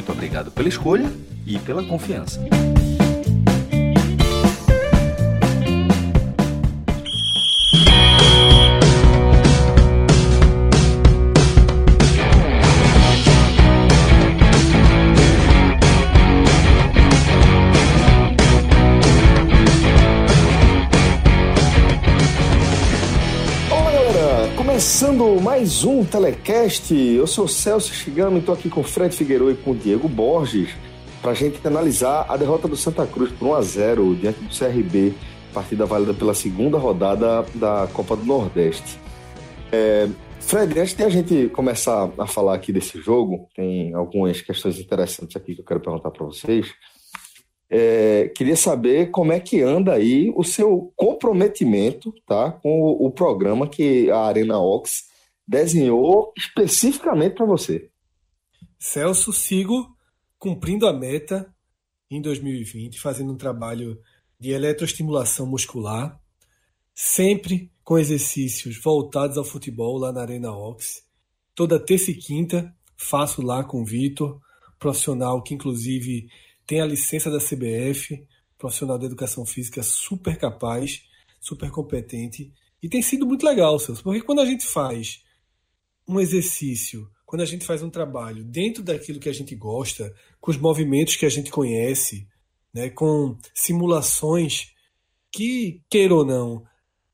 [0.00, 1.12] Muito obrigado pela escolha
[1.46, 2.40] e pela confiança.
[25.70, 30.08] Mais um Telecast, eu sou Celso Chigami, estou aqui com Fred Figueiredo e com Diego
[30.08, 30.70] Borges
[31.22, 34.48] para a gente analisar a derrota do Santa Cruz por 1 a 0 diante do
[34.48, 35.14] CRB,
[35.54, 38.98] partida válida pela segunda rodada da Copa do Nordeste.
[39.70, 40.08] É,
[40.40, 45.36] Fred, antes de a gente começar a falar aqui desse jogo, tem algumas questões interessantes
[45.36, 46.66] aqui que eu quero perguntar para vocês.
[47.70, 53.10] É, queria saber como é que anda aí o seu comprometimento tá, com o, o
[53.12, 55.09] programa que a Arena Ox
[55.50, 57.90] desenhou especificamente para você.
[58.78, 59.96] Celso, sigo
[60.38, 61.52] cumprindo a meta
[62.08, 64.00] em 2020, fazendo um trabalho
[64.38, 66.20] de eletroestimulação muscular,
[66.94, 71.02] sempre com exercícios voltados ao futebol lá na Arena Ox.
[71.52, 74.40] Toda terça e quinta faço lá com o Vitor,
[74.78, 76.28] profissional que inclusive
[76.64, 78.24] tem a licença da CBF,
[78.56, 81.02] profissional de educação física super capaz,
[81.40, 82.52] super competente.
[82.80, 85.28] E tem sido muito legal, Celso, porque quando a gente faz
[86.16, 90.50] um exercício, quando a gente faz um trabalho dentro daquilo que a gente gosta, com
[90.50, 92.26] os movimentos que a gente conhece,
[92.74, 94.72] né, com simulações
[95.30, 96.64] que, queira ou não,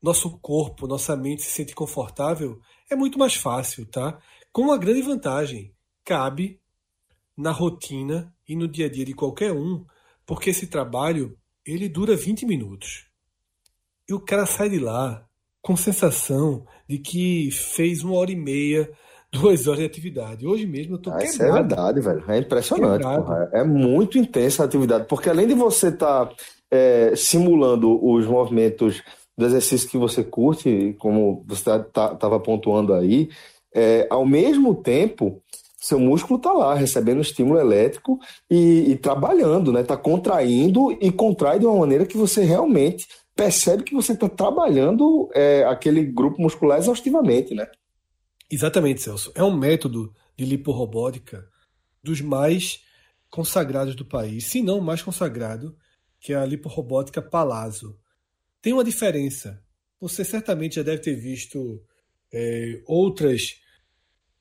[0.01, 2.59] nosso corpo, nossa mente se sente confortável,
[2.89, 4.19] é muito mais fácil, tá?
[4.51, 6.59] Com uma grande vantagem, cabe
[7.35, 9.85] na rotina e no dia a dia de qualquer um,
[10.25, 13.07] porque esse trabalho ele dura 20 minutos.
[14.09, 15.26] E o cara sai de lá
[15.67, 18.89] com sensação de que fez uma hora e meia,
[19.29, 20.47] duas horas de atividade.
[20.47, 21.33] Hoje mesmo eu tô ah, quebrado.
[21.33, 22.23] Isso é verdade, velho.
[22.25, 23.05] É impressionante.
[23.51, 26.35] É muito intensa a atividade, porque além de você estar tá,
[26.71, 29.03] é, simulando os movimentos
[29.37, 33.29] do exercício que você curte, como você estava tá, pontuando aí,
[33.75, 35.41] é, ao mesmo tempo
[35.77, 38.17] seu músculo está lá recebendo estímulo elétrico
[38.49, 39.81] e, e trabalhando, né?
[39.81, 43.05] Está contraindo e contrai de uma maneira que você realmente
[43.37, 47.69] percebe que você está trabalhando é, aquele grupo muscular exaustivamente, né?
[48.49, 49.31] Exatamente, Celso.
[49.35, 51.47] É um método de liporrobótica
[52.03, 52.83] dos mais
[53.29, 55.77] consagrados do país, se não o mais consagrado,
[56.19, 57.99] que é a liporrobótica Palazzo.
[58.61, 59.63] Tem uma diferença.
[60.01, 61.83] Você certamente já deve ter visto
[62.33, 63.61] é, outras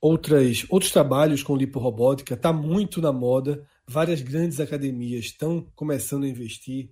[0.00, 6.28] outras, outros trabalhos com liporobótica, está muito na moda, várias grandes academias estão começando a
[6.28, 6.90] investir,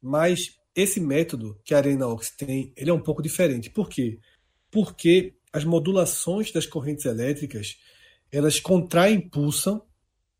[0.00, 3.70] mas esse método que a Arena Ox tem, ele é um pouco diferente.
[3.70, 4.18] Por quê?
[4.70, 7.76] Porque as modulações das correntes elétricas,
[8.30, 9.82] elas contraem impulsam,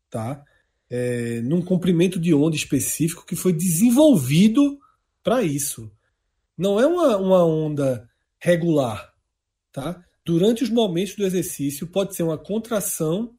[0.09, 0.43] tá?
[0.89, 4.79] É, num comprimento de onda específico que foi desenvolvido
[5.23, 5.91] para isso.
[6.57, 8.07] Não é uma, uma onda
[8.39, 9.13] regular,
[9.71, 10.03] tá?
[10.25, 13.35] durante os momentos do exercício pode ser uma contração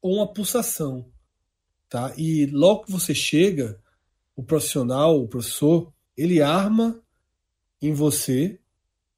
[0.00, 1.10] ou uma pulsação.
[1.88, 2.12] Tá?
[2.16, 3.78] E logo que você chega,
[4.34, 7.00] o profissional, o professor, ele arma
[7.80, 8.58] em você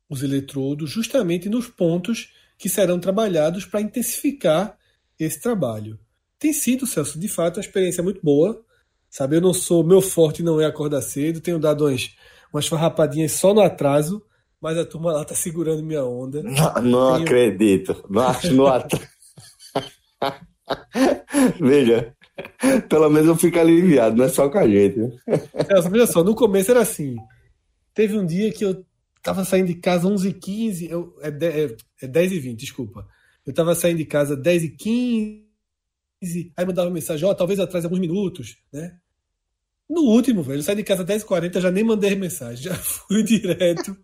[0.09, 4.79] os eletrodos justamente nos pontos que serão trabalhados para intensificar
[5.19, 5.99] esse trabalho.
[6.39, 8.63] Tem sido, Celso, de fato, uma experiência muito boa.
[9.11, 12.15] Sabe, eu não sou, meu forte não é acordar cedo, tenho dado umas,
[12.53, 14.23] umas farrapadinhas só no atraso,
[14.61, 16.43] mas a turma lá tá segurando minha onda.
[16.43, 18.05] Não, não acredito.
[18.09, 19.07] Não acho no atraso.
[21.61, 22.14] Veja,
[22.89, 24.99] pelo menos eu fico aliviado, não é só com a gente.
[25.55, 27.17] É, veja só, no começo era assim.
[27.95, 28.85] Teve um dia que eu
[29.23, 33.07] tava saindo de casa 11h15, eu, é, é, é 10h20, desculpa.
[33.47, 35.43] Eu tava saindo de casa 10h15,
[36.57, 38.97] aí mandava mensagem, ó, oh, talvez atrase alguns minutos, né?
[39.89, 43.97] No último, velho, eu saí de casa 10h40, já nem mandei mensagem, já fui direto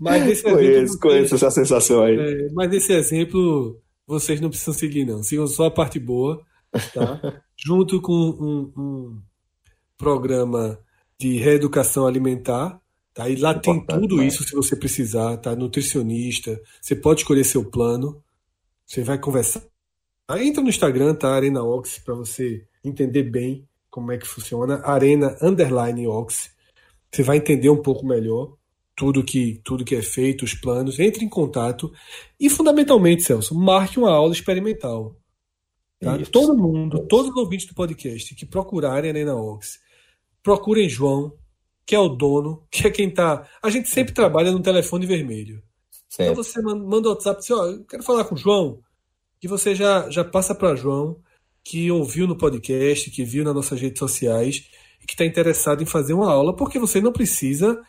[0.00, 2.18] mas esse conheço, exemplo, conheço essa sensação aí.
[2.18, 3.78] É, mas esse exemplo
[4.10, 5.22] vocês não precisam seguir, não.
[5.22, 6.44] Sigam só a parte boa,
[6.92, 7.42] tá?
[7.56, 9.22] Junto com um, um,
[9.96, 10.78] programa
[11.18, 12.80] de reeducação alimentar,
[13.14, 13.28] tá?
[13.28, 14.26] E lá Importante, tem tudo né?
[14.26, 15.54] isso se você precisar, tá?
[15.54, 18.22] Nutricionista, você pode escolher seu plano,
[18.86, 19.62] você vai conversar
[20.30, 21.34] Aí entra no Instagram, tá?
[21.34, 24.80] Arena Ox, para você entender bem como é que funciona.
[24.84, 26.52] Arena Underline Ox.
[27.10, 28.56] Você vai entender um pouco melhor
[29.00, 30.98] tudo que, tudo que é feito, os planos.
[30.98, 31.90] Entre em contato
[32.38, 35.16] e, fundamentalmente, Celso, marque uma aula experimental.
[35.98, 36.18] Tá?
[36.30, 39.78] Todo mundo, todos os ouvintes do podcast que procurarem a Arena Ox,
[40.42, 41.32] procurem João,
[41.86, 43.48] que é o dono, que é quem está.
[43.62, 45.62] A gente sempre trabalha no telefone vermelho.
[46.06, 46.32] Certo.
[46.32, 48.82] Então você manda o WhatsApp assim, ó, eu quero falar com o João,
[49.40, 51.18] que você já, já passa para João,
[51.64, 54.68] que ouviu no podcast, que viu nas nossas redes sociais
[55.02, 57.80] e que está interessado em fazer uma aula, porque você não precisa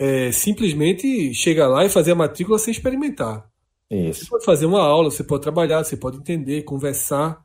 [0.00, 3.46] é, simplesmente chegar lá e fazer a matrícula sem experimentar.
[3.90, 4.24] Isso.
[4.24, 7.44] Você pode fazer uma aula, você pode trabalhar, você pode entender, conversar.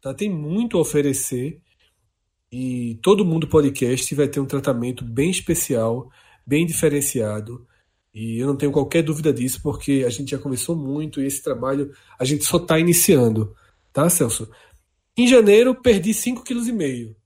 [0.00, 0.14] Tá?
[0.14, 1.60] Tem muito a oferecer.
[2.52, 6.08] E todo mundo podcast vai ter um tratamento bem especial,
[6.46, 7.66] bem diferenciado.
[8.14, 11.42] E eu não tenho qualquer dúvida disso, porque a gente já conversou muito e esse
[11.42, 13.52] trabalho a gente só está iniciando.
[13.92, 14.48] Tá, Celso?
[15.16, 17.16] Em janeiro, perdi 5,5 kg.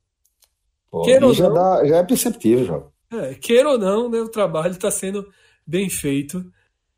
[0.91, 1.05] Pô,
[1.35, 2.83] já, dá, já é perceptível, já.
[3.13, 5.27] É, queira ou não, né, o trabalho está sendo
[5.67, 6.45] bem feito,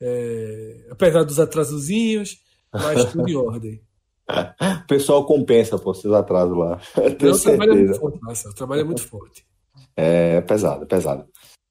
[0.01, 2.39] é, apesar dos atrasozinhos,
[2.73, 3.81] mas tudo em ordem.
[4.29, 6.81] O pessoal compensa por esses atrasos lá.
[7.21, 9.47] Não, o trabalho é muito forte, o trabalho é muito forte.
[9.97, 11.27] É pesado, é pesado.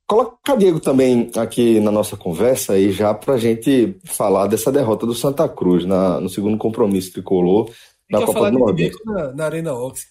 [0.07, 5.05] Coloca Diego também aqui na nossa conversa aí já para a gente falar dessa derrota
[5.05, 7.71] do Santa Cruz na, no segundo compromisso tricolor
[8.09, 9.01] na Copa do Nordeste.
[9.05, 10.01] Na, na Arena Ox.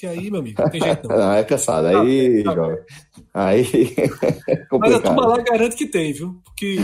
[0.00, 1.12] Que aí, meu amigo, não tem jeito não.
[1.18, 1.86] não é cansado.
[1.88, 2.86] Aí, tá, joga.
[3.34, 3.66] Aí.
[4.72, 6.40] Mas a turma lá garante que tem, viu?
[6.42, 6.78] Porque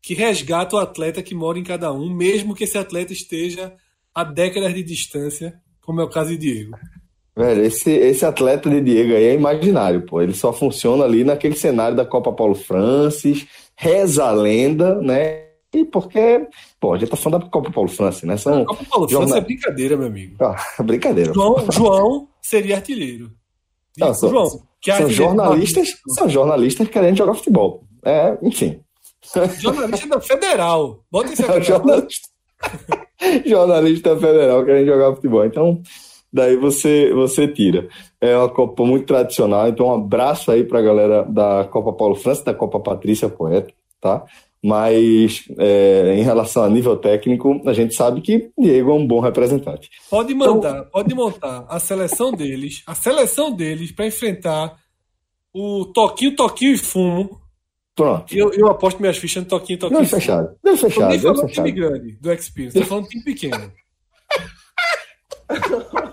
[0.00, 3.74] que resgata o atleta que mora em cada um, mesmo que esse atleta esteja
[4.14, 6.76] a décadas de distância, como é o caso de Diego.
[7.36, 10.22] Velho, esse, esse atleta de Diego aí é imaginário, pô.
[10.22, 13.44] Ele só funciona ali naquele cenário da Copa Paulo Francis,
[13.74, 15.46] reza a lenda, né?
[15.74, 16.46] E porque,
[16.78, 18.36] pô, a gente tá falando da Copa Paulo Francis, né?
[18.36, 19.30] São a Copa Paulo jornal...
[19.30, 20.36] Francis é brincadeira, meu amigo.
[20.40, 21.34] Ah, brincadeira.
[21.34, 23.32] João, João seria artilheiro.
[23.98, 27.84] Não, são, João, que é são jornalistas, são jornalistas querendo jogar futebol.
[28.04, 28.80] É, enfim.
[29.58, 31.00] Jornalista da Federal.
[31.10, 31.62] Bota esse aqui.
[31.64, 32.28] jornalista,
[33.44, 35.44] jornalista federal querendo jogar futebol.
[35.44, 35.82] Então,
[36.32, 37.88] daí você, você tira.
[38.20, 42.14] É uma Copa muito tradicional, então um abraço aí para a galera da Copa Paulo
[42.14, 44.24] França, da Copa Patrícia Poeta, tá?
[44.66, 49.20] Mas é, em relação a nível técnico, a gente sabe que Diego é um bom
[49.20, 49.88] representante.
[50.10, 54.76] Pode mandar, então, pode montar a seleção deles, a seleção deles para enfrentar
[55.54, 57.40] o Toquinho, Toquinho e Fumo.
[57.94, 58.36] Pronto.
[58.36, 60.00] Eu, eu aposto minhas fichas no Toquinho, Toquinho.
[60.00, 60.56] Deu fechado.
[60.64, 61.10] Deu fechado.
[61.10, 63.72] Nem falando time grande do Experience, tô falando time pequeno.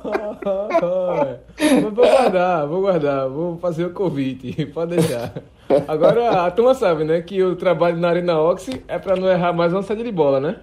[1.82, 5.34] vou guardar, vou guardar, vou fazer o convite, pode deixar.
[5.88, 9.54] Agora a turma sabe, né, que o trabalho na Arena Oxy é para não errar
[9.54, 10.58] mais uma saída de bola, né?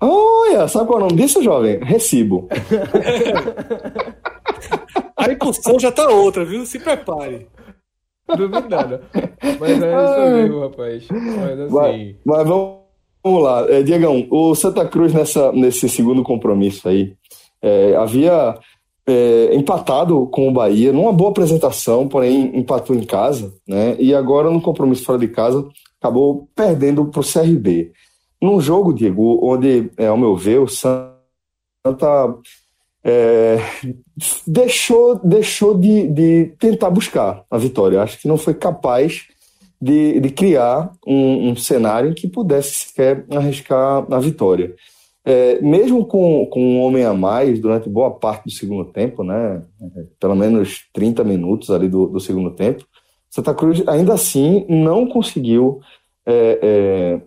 [0.00, 1.78] Olha, sabe qual é o nome disso, jovem?
[1.82, 2.48] Recibo.
[5.16, 6.66] a impulsão já tá outra, viu?
[6.66, 7.46] Se prepare.
[8.28, 9.02] Duvido nada.
[9.60, 11.08] Mas é isso mesmo, rapaz.
[11.10, 11.74] Mas assim.
[11.74, 12.76] Mas, mas vamos,
[13.24, 13.66] vamos lá.
[13.70, 17.14] É, Diegão, o Santa Cruz nessa, nesse segundo compromisso aí,
[17.62, 18.58] é, havia
[19.06, 23.96] é, empatado com o Bahia, numa boa apresentação, porém empatou em casa, né?
[23.98, 25.66] E agora no compromisso fora de casa
[26.00, 27.92] acabou perdendo para o CRB.
[28.40, 32.34] Num jogo, Diego, onde, é, ao meu ver, o Santa
[33.02, 33.58] é,
[34.46, 38.02] deixou, deixou de, de, tentar buscar a vitória.
[38.02, 39.28] Acho que não foi capaz
[39.80, 44.74] de, de criar um, um cenário em que pudesse sequer arriscar a vitória.
[45.28, 49.60] É, mesmo com, com um homem a mais durante boa parte do segundo tempo, né,
[50.20, 52.86] pelo menos 30 minutos ali do, do segundo tempo,
[53.28, 55.80] Santa Cruz ainda assim não conseguiu
[56.24, 57.20] é, é,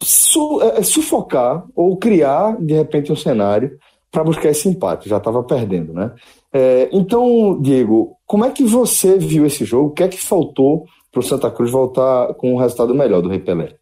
[0.00, 3.76] su, é, sufocar ou criar de repente um cenário
[4.10, 6.14] para buscar esse empate, já estava perdendo, né?
[6.52, 9.90] É, então, Diego, como é que você viu esse jogo?
[9.90, 13.28] O que é que faltou para o Santa Cruz voltar com um resultado melhor do
[13.28, 13.74] Repelé?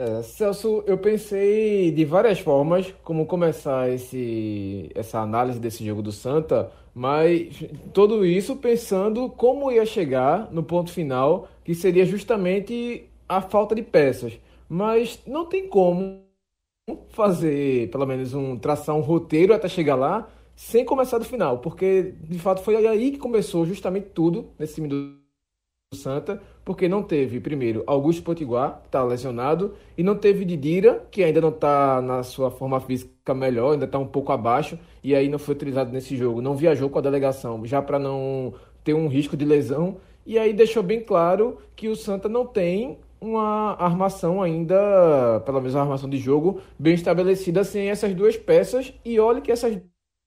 [0.00, 6.10] É, Celso, eu pensei de várias formas como começar esse, essa análise desse jogo do
[6.10, 13.42] Santa, mas tudo isso pensando como ia chegar no ponto final, que seria justamente a
[13.42, 14.40] falta de peças.
[14.66, 16.22] Mas não tem como
[17.10, 22.14] fazer, pelo menos, um traçar um roteiro até chegar lá sem começar do final, porque
[22.22, 25.20] de fato foi aí que começou justamente tudo nesse time do
[25.94, 26.40] Santa,
[26.70, 31.40] porque não teve, primeiro, Augusto Potiguar, que está lesionado, e não teve Didira, que ainda
[31.40, 35.36] não está na sua forma física melhor, ainda está um pouco abaixo, e aí não
[35.36, 36.40] foi utilizado nesse jogo.
[36.40, 40.52] Não viajou com a delegação, já para não ter um risco de lesão, e aí
[40.52, 46.08] deixou bem claro que o Santa não tem uma armação ainda, pelo menos uma armação
[46.08, 48.94] de jogo bem estabelecida sem essas duas peças.
[49.04, 49.76] E olha que essas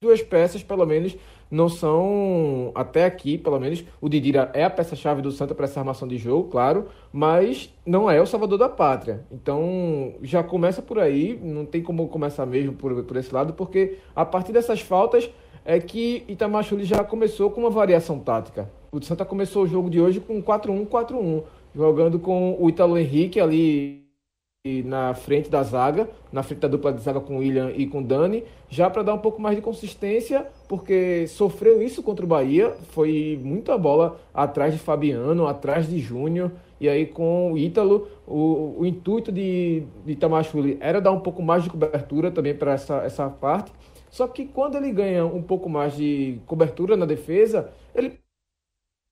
[0.01, 1.15] duas peças, pelo menos,
[1.49, 5.79] não são, até aqui, pelo menos, o Didira é a peça-chave do Santa para essa
[5.79, 9.25] armação de jogo, claro, mas não é o salvador da pátria.
[9.31, 13.97] Então, já começa por aí, não tem como começar mesmo por, por esse lado, porque
[14.15, 15.29] a partir dessas faltas
[15.65, 18.69] é que Itamachuli já começou com uma variação tática.
[18.91, 21.43] O Santa começou o jogo de hoje com 4-1-4-1,
[21.75, 24.02] jogando com o Italo Henrique ali
[24.85, 28.45] na frente da zaga, na frente da dupla de zaga com William e com Dani,
[28.69, 33.37] já para dar um pouco mais de consistência, porque sofreu isso contra o Bahia, foi
[33.43, 38.85] muita bola atrás de Fabiano, atrás de Júnior, e aí com o Ítalo, o, o
[38.85, 43.29] intuito de, de Tamachuli era dar um pouco mais de cobertura também para essa, essa
[43.29, 43.69] parte,
[44.09, 48.17] só que quando ele ganha um pouco mais de cobertura na defesa, ele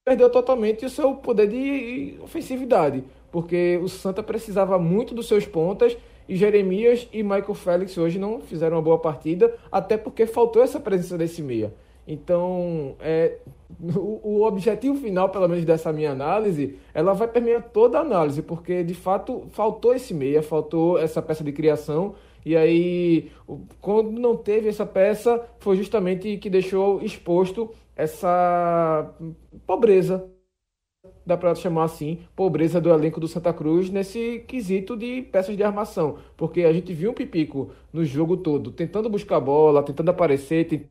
[0.05, 5.97] perdeu totalmente o seu poder de ofensividade porque o Santa precisava muito dos seus pontas
[6.27, 10.79] e Jeremias e Michael Félix hoje não fizeram uma boa partida, até porque faltou essa
[10.79, 11.73] presença desse meia.
[12.07, 13.37] Então, é,
[13.79, 18.41] o, o, objetivo final, pelo menos dessa minha análise, ela vai permear toda a análise,
[18.41, 22.15] porque de fato faltou esse meia, faltou essa peça de criação.
[22.45, 23.31] E aí,
[23.79, 29.13] quando não teve essa peça, foi justamente que deixou exposto essa
[29.67, 30.27] pobreza
[31.31, 35.63] dá para chamar assim, pobreza do elenco do Santa Cruz nesse quesito de peças de
[35.63, 36.17] armação.
[36.35, 40.89] Porque a gente viu o Pipico no jogo todo tentando buscar bola, tentando aparecer, tentando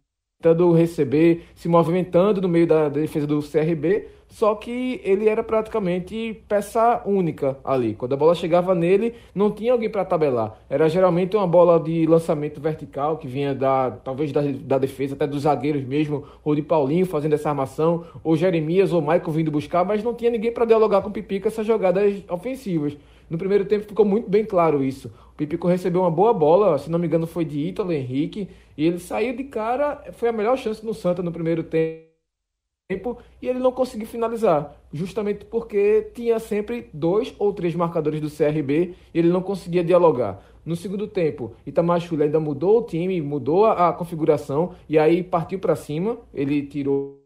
[0.74, 7.02] receber, se movimentando no meio da defesa do CRB, só que ele era praticamente peça
[7.04, 7.94] única ali.
[7.94, 10.56] Quando a bola chegava nele, não tinha alguém para tabelar.
[10.70, 15.26] Era geralmente uma bola de lançamento vertical que vinha da talvez da, da defesa, até
[15.26, 19.84] dos zagueiros mesmo, ou de Paulinho fazendo essa armação, ou Jeremias ou Michael vindo buscar,
[19.84, 22.96] mas não tinha ninguém para dialogar com o Pipico essas jogadas ofensivas.
[23.28, 25.10] No primeiro tempo ficou muito bem claro isso.
[25.40, 28.98] Pipico recebeu uma boa bola, se não me engano foi de Ítalo Henrique, e ele
[28.98, 33.72] saiu de cara, foi a melhor chance no Santa no primeiro tempo e ele não
[33.72, 39.40] conseguiu finalizar, justamente porque tinha sempre dois ou três marcadores do CRB e ele não
[39.40, 40.42] conseguia dialogar.
[40.62, 45.58] No segundo tempo, Itamar Chulé ainda mudou o time, mudou a configuração e aí partiu
[45.58, 46.18] para cima.
[46.34, 47.19] Ele tirou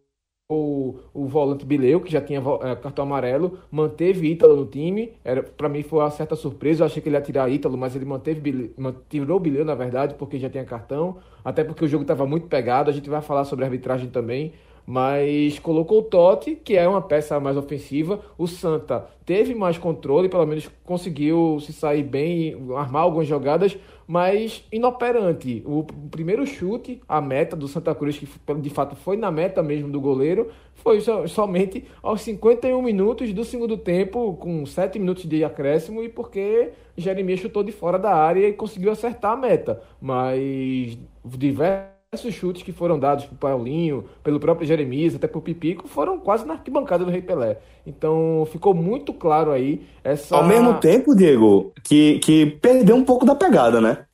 [0.48, 5.12] o, o volante Bileu, que já tinha é, cartão amarelo, manteve Ítalo no time.
[5.24, 6.82] Era para mim foi uma certa surpresa.
[6.82, 8.74] Eu achei que ele ia tirar Ítalo, mas ele manteve
[9.08, 11.18] tirou o Bileu, na verdade, porque já tinha cartão.
[11.44, 12.90] Até porque o jogo estava muito pegado.
[12.90, 14.52] A gente vai falar sobre a arbitragem também
[14.86, 18.20] mas colocou o Totti, que é uma peça mais ofensiva.
[18.36, 23.76] O Santa teve mais controle, pelo menos conseguiu se sair bem, armar algumas jogadas,
[24.06, 25.62] mas inoperante.
[25.64, 29.90] O primeiro chute, a meta do Santa Cruz, que de fato foi na meta mesmo
[29.90, 36.02] do goleiro, foi somente aos 51 minutos do segundo tempo, com 7 minutos de acréscimo,
[36.02, 39.80] e porque Jeremias chutou de fora da área e conseguiu acertar a meta.
[39.98, 45.88] Mas diversos diversos chutes que foram dados pro Paulinho, pelo próprio Jeremias, até pro Pipico,
[45.88, 47.59] foram quase na arquibancada do Rei Pelé.
[47.87, 50.37] Então ficou muito claro aí essa.
[50.37, 54.06] Ao mesmo tempo, Diego, que, que perdeu um pouco da pegada, né?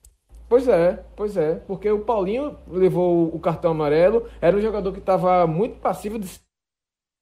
[0.48, 1.54] Pois é, pois é.
[1.66, 6.26] Porque o Paulinho levou o cartão amarelo, era um jogador que estava muito passivo de
[6.26, 6.40] ser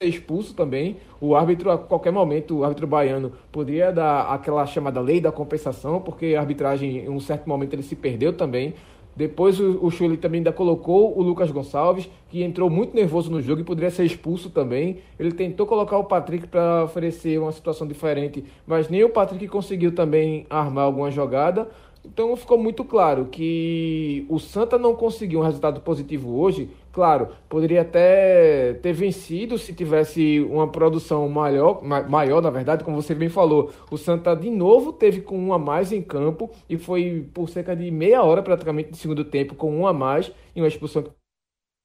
[0.00, 0.96] expulso também.
[1.20, 6.00] O árbitro, a qualquer momento, o árbitro baiano poderia dar aquela chamada lei da compensação,
[6.00, 8.74] porque a arbitragem, em um certo momento, ele se perdeu também.
[9.18, 13.42] Depois o, o Chuli também ainda colocou o Lucas Gonçalves, que entrou muito nervoso no
[13.42, 14.98] jogo e poderia ser expulso também.
[15.18, 19.92] Ele tentou colocar o Patrick para oferecer uma situação diferente, mas nem o Patrick conseguiu
[19.92, 21.68] também armar alguma jogada.
[22.04, 26.70] Então ficou muito claro que o Santa não conseguiu um resultado positivo hoje.
[26.92, 33.14] Claro, poderia até ter vencido se tivesse uma produção maior, maior, na verdade, como você
[33.14, 33.70] bem falou.
[33.90, 37.76] O Santa de novo teve com um a mais em campo e foi por cerca
[37.76, 41.10] de meia hora praticamente de segundo tempo com um a mais e uma expulsão que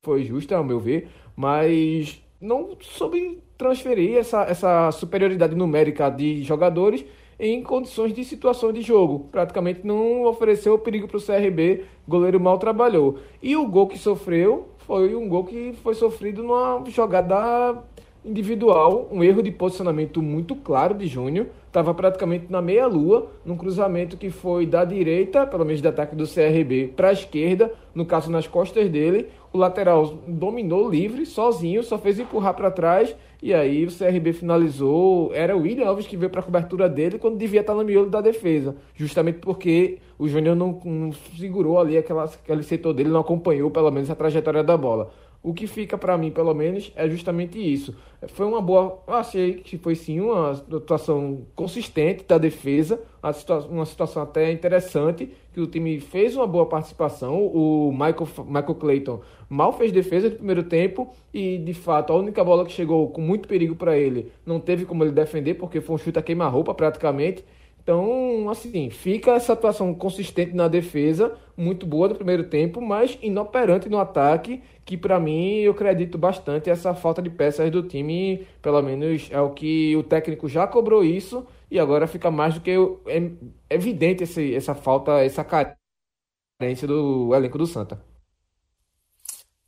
[0.03, 7.05] foi justa, ao meu ver, mas não soube transferir essa, essa superioridade numérica de jogadores
[7.39, 9.27] em condições de situação de jogo.
[9.31, 13.17] Praticamente não ofereceu perigo para o CRB, goleiro mal trabalhou.
[13.41, 17.81] E o gol que sofreu foi um gol que foi sofrido numa jogada
[18.25, 21.47] individual, um erro de posicionamento muito claro de Júnior.
[21.67, 26.27] Estava praticamente na meia-lua, num cruzamento que foi da direita, pelo menos de ataque do
[26.27, 29.27] CRB, para a esquerda, no caso nas costas dele.
[29.51, 35.29] O lateral dominou livre, sozinho, só fez empurrar para trás e aí o CRB finalizou.
[35.33, 38.09] Era o William Alves que veio para a cobertura dele quando devia estar no miolo
[38.09, 38.73] da defesa.
[38.95, 43.91] Justamente porque o Júnior não, não, segurou ali aquela, aquele setor dele, não acompanhou pelo
[43.91, 45.11] menos a trajetória da bola.
[45.43, 47.93] O que fica para mim, pelo menos, é justamente isso.
[48.29, 49.03] Foi uma boa.
[49.05, 54.49] Eu achei que foi sim uma atuação consistente da defesa, uma situação, uma situação até
[54.53, 57.45] interessante, que o time fez uma boa participação.
[57.45, 62.41] O Michael, Michael Clayton mal fez defesa no primeiro tempo e, de fato, a única
[62.41, 65.95] bola que chegou com muito perigo para ele não teve como ele defender, porque foi
[65.95, 67.43] um chute a queima-roupa praticamente.
[67.83, 73.89] Então, assim, fica essa atuação consistente na defesa, muito boa no primeiro tempo, mas inoperante
[73.89, 78.81] no ataque, que para mim eu acredito bastante essa falta de peças do time, pelo
[78.81, 82.71] menos é o que o técnico já cobrou isso, e agora fica mais do que
[83.07, 83.31] é
[83.69, 87.99] evidente esse, essa falta, essa carência do elenco do Santa.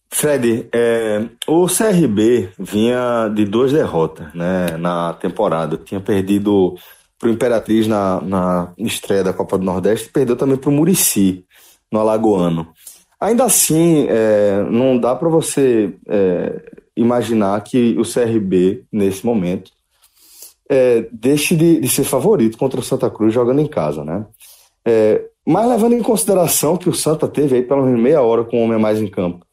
[0.10, 5.78] Fred, é, o CRB vinha de duas derrotas né, na temporada.
[5.78, 6.76] Tinha perdido
[7.20, 11.46] para o Imperatriz na, na estreia da Copa do Nordeste, perdeu também para o Murici,
[11.92, 12.74] no Alagoano.
[13.20, 19.72] Ainda assim, é, não dá para você é, imaginar que o CRB, nesse momento,
[20.70, 24.26] é, deixe de, de, ser favorito contra o Santa Cruz jogando em casa, né?
[24.84, 28.60] É, mas levando em consideração que o Santa teve aí pelo menos meia hora com
[28.60, 29.46] o homem a mais em campo,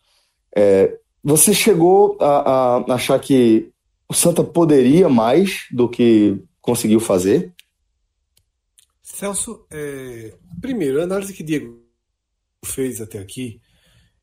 [0.56, 3.70] é, você chegou a, a achar que
[4.08, 7.52] o Santa poderia mais do que conseguiu fazer?
[9.02, 11.81] Celso, é, primeiro, a análise que Diego
[12.64, 13.60] fez até aqui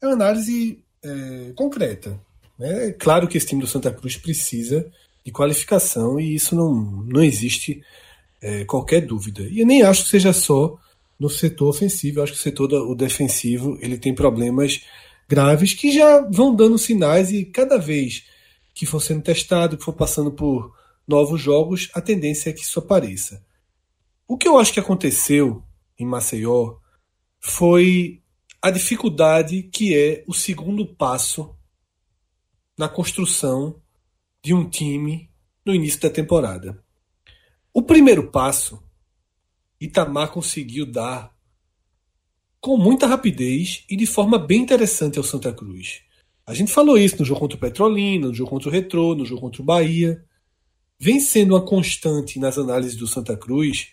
[0.02, 2.20] é uma análise é, concreta.
[2.60, 4.90] É claro que esse time do Santa Cruz precisa
[5.26, 7.82] de qualificação e isso não, não existe
[8.42, 9.44] é, qualquer dúvida.
[9.44, 10.78] E eu nem acho que seja só
[11.20, 14.86] no setor ofensivo, eu acho que o setor o defensivo ele tem problemas
[15.28, 18.26] graves que já vão dando sinais e cada vez
[18.74, 20.74] que for sendo testado, que for passando por
[21.06, 23.44] novos jogos, a tendência é que isso apareça.
[24.26, 25.62] O que eu acho que aconteceu
[25.98, 26.78] em Maceió
[27.42, 28.19] foi
[28.62, 31.56] a dificuldade que é o segundo passo
[32.78, 33.82] na construção
[34.44, 35.30] de um time
[35.66, 36.84] no início da temporada.
[37.74, 38.82] O primeiro passo,
[39.80, 41.34] Itamar conseguiu dar
[42.60, 46.02] com muita rapidez e de forma bem interessante ao Santa Cruz.
[46.46, 49.26] A gente falou isso no jogo contra o Petrolina, no jogo contra o Retrô, no
[49.26, 50.26] jogo contra o Bahia.
[51.00, 53.92] Vem sendo uma constante nas análises do Santa Cruz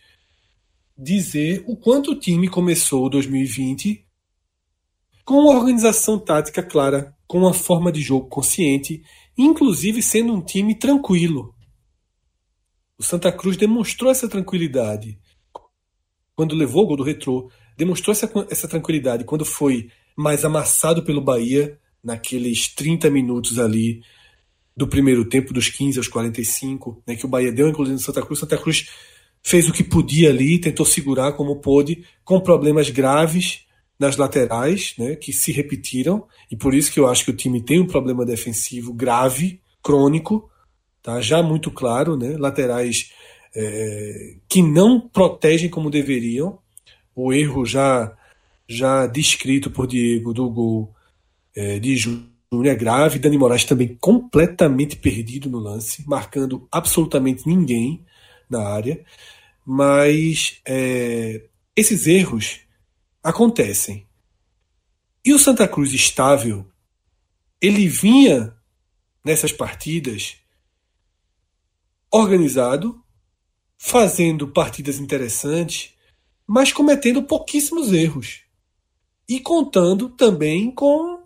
[0.98, 4.05] dizer o quanto o time começou 2020
[5.26, 9.02] com uma organização tática clara, com uma forma de jogo consciente,
[9.36, 11.52] inclusive sendo um time tranquilo.
[12.96, 15.18] O Santa Cruz demonstrou essa tranquilidade
[16.36, 21.20] quando levou o gol do retrô, demonstrou essa, essa tranquilidade quando foi mais amassado pelo
[21.20, 24.02] Bahia, naqueles 30 minutos ali
[24.76, 28.22] do primeiro tempo, dos 15 aos 45, né, que o Bahia deu, inclusive no Santa
[28.22, 28.38] Cruz.
[28.38, 28.88] Santa Cruz
[29.42, 33.65] fez o que podia ali, tentou segurar como pôde, com problemas graves
[33.98, 37.60] nas laterais, né, que se repetiram, e por isso que eu acho que o time
[37.62, 40.50] tem um problema defensivo grave, crônico,
[41.02, 43.12] tá, já muito claro, né, laterais
[43.54, 46.58] é, que não protegem como deveriam,
[47.14, 48.14] o erro já
[48.68, 50.92] já descrito por Diego do gol
[51.54, 52.26] é, de Júnior
[52.64, 58.04] é grave, Dani Moraes também completamente perdido no lance, marcando absolutamente ninguém
[58.48, 59.04] na área.
[59.64, 61.42] Mas é,
[61.74, 62.60] esses erros
[63.26, 64.06] acontecem.
[65.24, 66.64] E o Santa Cruz estável,
[67.60, 68.56] ele vinha
[69.24, 70.36] nessas partidas
[72.12, 73.02] organizado,
[73.76, 75.94] fazendo partidas interessantes,
[76.46, 78.42] mas cometendo pouquíssimos erros.
[79.28, 81.24] E contando também com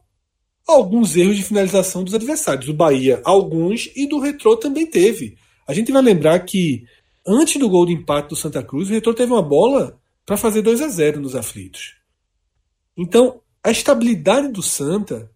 [0.67, 2.71] alguns erros de finalização dos adversários.
[2.71, 5.37] O Bahia, alguns, e do Retrô também teve.
[5.69, 6.87] A gente vai lembrar que
[7.27, 10.00] Antes do gol de empate do Santa Cruz, o Retrô teve uma bola
[10.31, 11.97] para fazer 2 a 0 nos aflitos.
[12.97, 15.29] Então, a estabilidade do Santa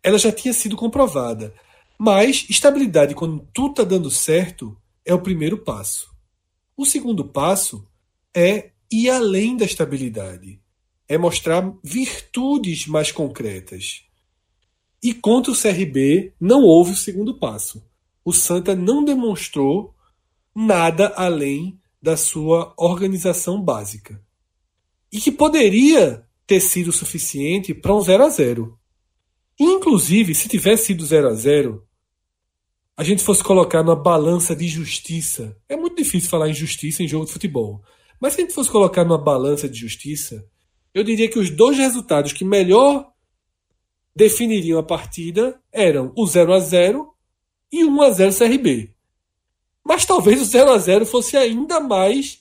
[0.00, 1.52] ela já tinha sido comprovada.
[1.98, 6.14] Mas estabilidade, quando tudo está dando certo, é o primeiro passo.
[6.76, 7.88] O segundo passo
[8.32, 10.62] é ir além da estabilidade.
[11.08, 14.04] É mostrar virtudes mais concretas.
[15.02, 17.84] E contra o CRB não houve o segundo passo.
[18.24, 19.92] O Santa não demonstrou
[20.54, 24.22] nada além da sua organização básica.
[25.10, 28.78] E que poderia ter sido suficiente para um 0 a 0.
[29.58, 31.82] Inclusive, se tivesse sido 0 a 0,
[32.94, 35.56] a gente fosse colocar numa balança de justiça.
[35.66, 37.82] É muito difícil falar em justiça em jogo de futebol.
[38.20, 40.46] Mas se a gente fosse colocar numa balança de justiça,
[40.92, 43.10] eu diria que os dois resultados que melhor
[44.14, 47.08] definiriam a partida eram o 0 a 0
[47.72, 48.93] e 1 a 0 CRB.
[49.84, 52.40] Mas talvez o 0 a 0 fosse ainda mais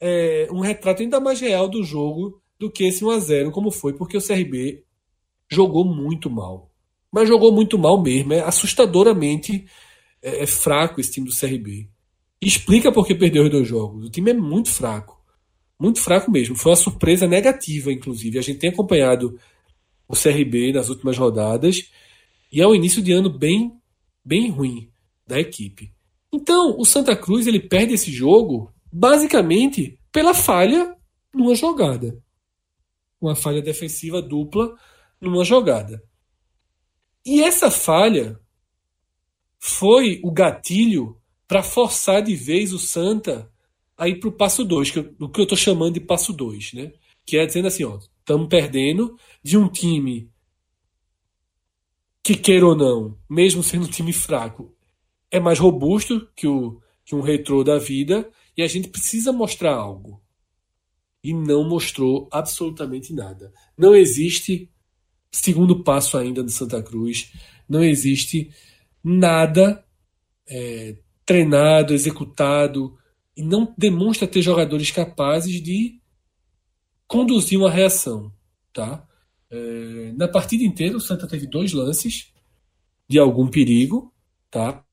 [0.00, 3.70] é, um retrato ainda mais real do jogo do que esse 1 a 0 como
[3.70, 4.84] foi, porque o CRB
[5.50, 6.70] jogou muito mal.
[7.10, 8.32] mas jogou muito mal mesmo.
[8.32, 9.66] É assustadoramente
[10.22, 11.88] é, é fraco esse time do CRB.
[12.40, 14.06] explica por que perdeu os dois jogos.
[14.06, 15.18] O time é muito fraco.
[15.78, 16.56] Muito fraco mesmo.
[16.56, 18.38] Foi uma surpresa negativa, inclusive.
[18.38, 19.38] A gente tem acompanhado
[20.08, 21.90] o CRB nas últimas rodadas
[22.52, 23.72] e é um início de ano bem,
[24.24, 24.90] bem ruim
[25.26, 25.92] da equipe.
[26.32, 30.96] Então, o Santa Cruz ele perde esse jogo basicamente pela falha
[31.32, 32.22] numa jogada.
[33.20, 34.76] Uma falha defensiva dupla
[35.20, 36.02] numa jogada.
[37.24, 38.40] E essa falha
[39.58, 43.50] foi o gatilho para forçar de vez o Santa
[43.96, 46.92] a ir para o passo 2, o que eu estou chamando de passo 2, né?
[47.26, 50.30] Que é dizendo assim, ó, estamos perdendo de um time
[52.22, 54.72] que queira ou não, mesmo sendo um time fraco,
[55.30, 59.74] é mais robusto que, o, que um retrô da vida e a gente precisa mostrar
[59.74, 60.22] algo.
[61.22, 63.52] E não mostrou absolutamente nada.
[63.76, 64.70] Não existe
[65.30, 67.32] segundo passo ainda no Santa Cruz,
[67.68, 68.50] não existe
[69.04, 69.84] nada
[70.48, 72.96] é, treinado, executado,
[73.36, 76.00] e não demonstra ter jogadores capazes de
[77.06, 78.32] conduzir uma reação.
[78.72, 79.06] Tá?
[79.50, 82.32] É, na partida inteira, o Santa teve dois lances
[83.08, 84.12] de algum perigo.
[84.50, 84.84] Tá?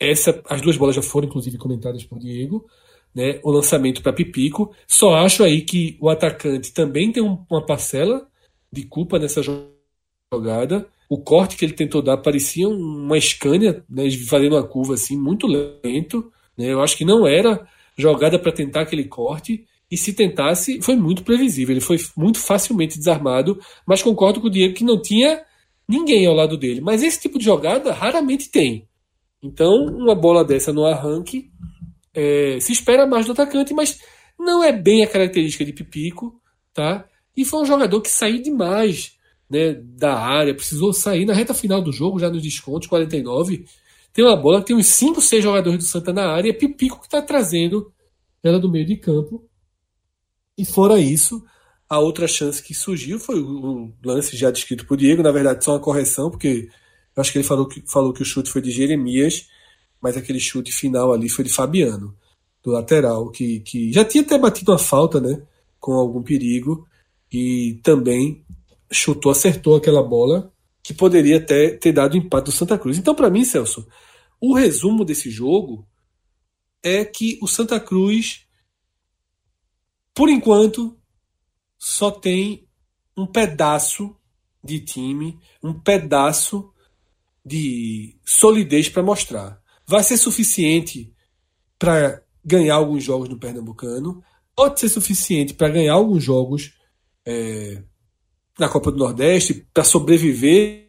[0.00, 2.66] Essa, as duas bolas já foram, inclusive, comentadas por Diego.
[3.14, 4.70] Né, o lançamento para Pipico.
[4.86, 8.28] Só acho aí que o atacante também tem um, uma parcela
[8.70, 9.42] de culpa nessa
[10.32, 10.86] jogada.
[11.08, 15.46] O corte que ele tentou dar parecia uma Scania, né, fazendo uma curva assim, muito
[15.46, 16.30] lento.
[16.56, 19.64] Né, eu acho que não era jogada para tentar aquele corte.
[19.90, 21.72] E se tentasse, foi muito previsível.
[21.72, 23.58] Ele foi muito facilmente desarmado.
[23.86, 25.42] Mas concordo com o Diego que não tinha
[25.88, 26.80] ninguém ao lado dele.
[26.80, 28.87] Mas esse tipo de jogada raramente tem.
[29.42, 31.50] Então, uma bola dessa no arranque
[32.12, 34.00] é, se espera mais do atacante, mas
[34.38, 36.40] não é bem a característica de Pipico,
[36.74, 37.06] tá?
[37.36, 39.16] E foi um jogador que saiu demais
[39.48, 43.64] né, da área, precisou sair na reta final do jogo, já nos descontos, 49.
[44.12, 46.98] Tem uma bola que tem uns 5, 6 jogadores do Santa na área, é Pipico
[47.00, 47.92] que está trazendo
[48.42, 49.48] ela do meio de campo.
[50.56, 51.44] E fora isso,
[51.88, 55.72] a outra chance que surgiu foi o lance já descrito por Diego, na verdade só
[55.72, 56.68] uma correção, porque
[57.18, 59.48] eu acho que ele falou que, falou que o chute foi de Jeremias,
[60.00, 62.16] mas aquele chute final ali foi de Fabiano,
[62.62, 65.42] do lateral, que, que já tinha até batido a falta, né?
[65.80, 66.86] Com algum perigo,
[67.32, 68.44] e também
[68.88, 72.96] chutou, acertou aquela bola que poderia até ter dado empate do Santa Cruz.
[72.96, 73.88] Então, para mim, Celso,
[74.40, 75.84] o resumo desse jogo
[76.84, 78.46] é que o Santa Cruz,
[80.14, 80.96] por enquanto,
[81.76, 82.68] só tem
[83.16, 84.14] um pedaço
[84.62, 86.72] de time, um pedaço
[87.44, 89.60] de solidez para mostrar.
[89.86, 91.12] Vai ser suficiente
[91.78, 94.22] para ganhar alguns jogos no Pernambucano,
[94.54, 96.74] pode ser suficiente para ganhar alguns jogos
[97.26, 97.82] é,
[98.58, 100.88] na Copa do Nordeste, para sobreviver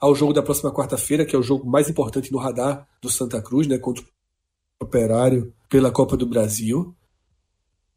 [0.00, 3.40] ao jogo da próxima quarta-feira, que é o jogo mais importante no radar do Santa
[3.40, 6.94] Cruz, né, contra o Operário pela Copa do Brasil.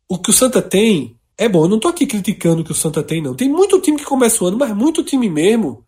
[0.08, 2.76] O que o Santa tem é bom, eu não estou aqui criticando o que o
[2.76, 3.36] Santa tem, não.
[3.36, 5.86] Tem muito time que começa o ano, mas muito time mesmo,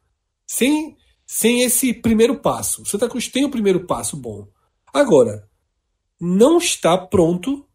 [0.47, 2.83] sem sem esse primeiro passo.
[2.83, 4.47] O Santa Cruz tem o primeiro passo bom.
[4.93, 5.49] Agora,
[6.19, 7.67] não está pronto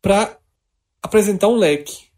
[0.00, 0.38] para
[1.02, 2.08] apresentar um leque,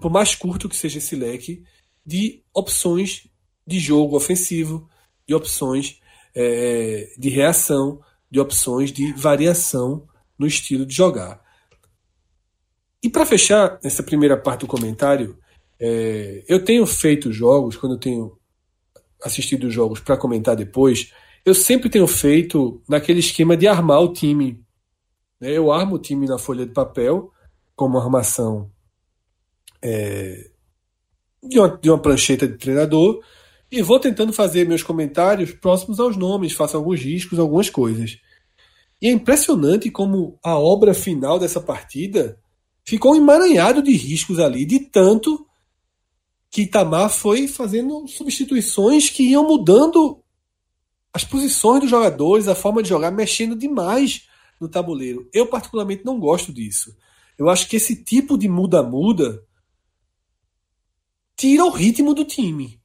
[0.00, 1.64] por mais curto que seja esse leque,
[2.04, 3.28] de opções
[3.66, 4.88] de jogo ofensivo,
[5.28, 6.00] de opções
[6.34, 8.00] é, de reação,
[8.30, 11.40] de opções de variação no estilo de jogar.
[13.02, 15.38] E para fechar essa primeira parte do comentário,
[15.80, 18.38] é, eu tenho feito jogos, quando eu tenho
[19.22, 21.12] assistido jogos para comentar depois,
[21.44, 24.62] eu sempre tenho feito naquele esquema de armar o time.
[25.40, 25.52] Né?
[25.52, 27.30] Eu armo o time na folha de papel,
[27.74, 28.70] como armação
[29.82, 30.50] é,
[31.42, 33.22] de, uma, de uma prancheta de treinador,
[33.72, 38.18] e vou tentando fazer meus comentários próximos aos nomes, faço alguns riscos, algumas coisas.
[39.00, 42.38] E é impressionante como a obra final dessa partida
[42.84, 45.46] ficou emaranhado de riscos ali, de tanto
[46.50, 50.22] que Itamar foi fazendo substituições que iam mudando
[51.12, 54.28] as posições dos jogadores, a forma de jogar, mexendo demais
[54.60, 55.28] no tabuleiro.
[55.32, 56.96] Eu, particularmente, não gosto disso.
[57.38, 59.44] Eu acho que esse tipo de muda-muda
[61.36, 62.80] tira o ritmo do time.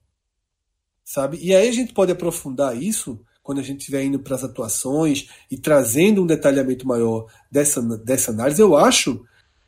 [1.04, 1.38] Sabe?
[1.41, 5.30] E aí a gente pode aprofundar isso quando a gente estiver indo para as atuações
[5.51, 8.62] e trazendo um detalhamento maior dessa, dessa análise.
[8.62, 9.23] Eu acho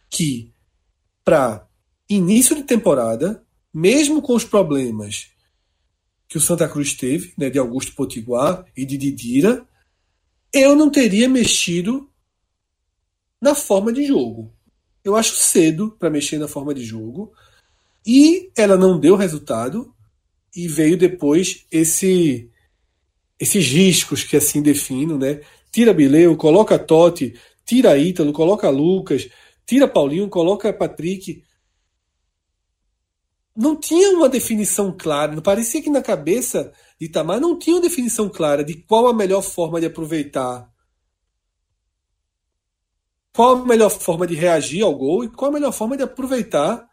[0.10, 0.52] que
[1.24, 1.68] para
[2.10, 3.46] início de temporada,
[3.78, 5.28] mesmo com os problemas
[6.28, 9.64] que o Santa Cruz teve, né, de Augusto Potiguar e de Didira,
[10.52, 12.10] eu não teria mexido
[13.40, 14.52] na forma de jogo.
[15.04, 17.32] Eu acho cedo para mexer na forma de jogo.
[18.04, 19.94] E ela não deu resultado
[20.56, 22.50] e veio depois esse
[23.40, 25.42] esses riscos que assim defino, né?
[25.72, 29.30] Tira Bileu, coloca Totti, tira Ítalo, coloca Lucas,
[29.68, 31.46] tira Paulinho, coloca Patrick.
[33.58, 38.30] Não tinha uma definição clara, parecia que na cabeça de Itamar não tinha uma definição
[38.30, 40.72] clara de qual a melhor forma de aproveitar
[43.34, 46.88] qual a melhor forma de reagir ao gol e qual a melhor forma de aproveitar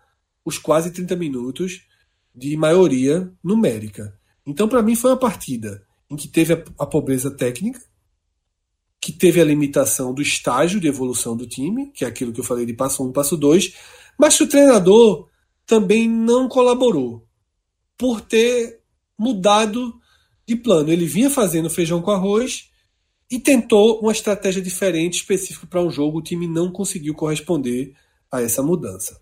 [0.44, 1.86] os quase 30 minutos
[2.34, 4.18] de maioria numérica.
[4.46, 7.80] Então, para mim, foi uma partida em que teve a, pobreza técnica,
[9.00, 12.44] que teve a limitação do estágio de evolução do time, que é aquilo que eu
[12.44, 13.74] falei de passo 1, um, passo 2,
[14.18, 15.28] mas que o treinador
[15.66, 17.26] também não colaborou
[17.96, 18.80] por ter
[19.18, 19.94] mudado
[20.46, 20.90] de plano.
[20.90, 22.70] Ele vinha fazendo feijão com arroz
[23.30, 26.18] e tentou uma estratégia diferente, específica para um jogo.
[26.18, 27.94] O time não conseguiu corresponder
[28.30, 29.20] a essa mudança.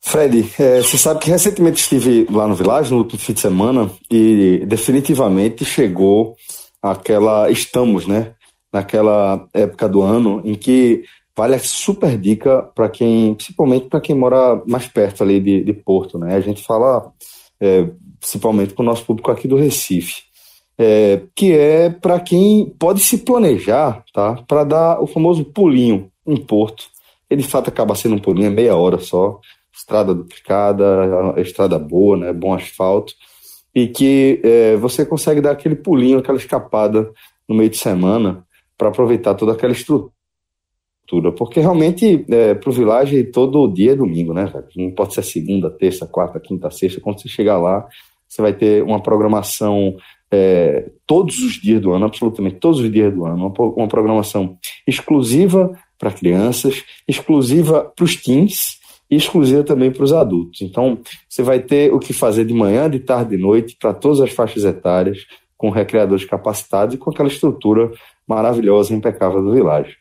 [0.00, 3.90] Fred, é, você sabe que recentemente estive lá no Village, no último fim de semana,
[4.08, 6.36] e definitivamente chegou
[6.80, 7.50] aquela.
[7.50, 8.34] Estamos, né?
[8.72, 11.04] Naquela época do ano em que
[11.36, 15.72] vale a super dica para quem, principalmente para quem mora mais perto ali de, de
[15.72, 16.34] Porto, né?
[16.34, 17.12] A gente fala
[17.60, 20.26] é, principalmente para o nosso público aqui do Recife
[20.78, 24.42] é, que é para quem pode se planejar, tá?
[24.46, 26.84] Para dar o famoso pulinho em Porto.
[27.30, 29.40] Ele de fato acaba sendo um pulinho, é meia hora só,
[29.74, 32.32] estrada duplicada, estrada boa, né?
[32.32, 33.14] Bom asfalto
[33.74, 37.10] e que é, você consegue dar aquele pulinho, aquela escapada
[37.48, 38.44] no meio de semana
[38.76, 40.12] para aproveitar toda aquela estrutura.
[41.32, 44.52] Porque realmente, é, para o Village, todo dia é domingo, né?
[44.76, 47.00] Não pode ser segunda, terça, quarta, quinta, sexta.
[47.00, 47.86] Quando você chegar lá,
[48.28, 49.96] você vai ter uma programação
[50.30, 54.58] é, todos os dias do ano, absolutamente todos os dias do ano, uma, uma programação
[54.86, 58.78] exclusiva para crianças, exclusiva para os teens
[59.10, 60.60] e exclusiva também para os adultos.
[60.60, 64.20] Então, você vai ter o que fazer de manhã, de tarde, de noite, para todas
[64.20, 65.24] as faixas etárias,
[65.56, 67.90] com recreadores capacitados e com aquela estrutura
[68.26, 69.96] maravilhosa e impecável do Village.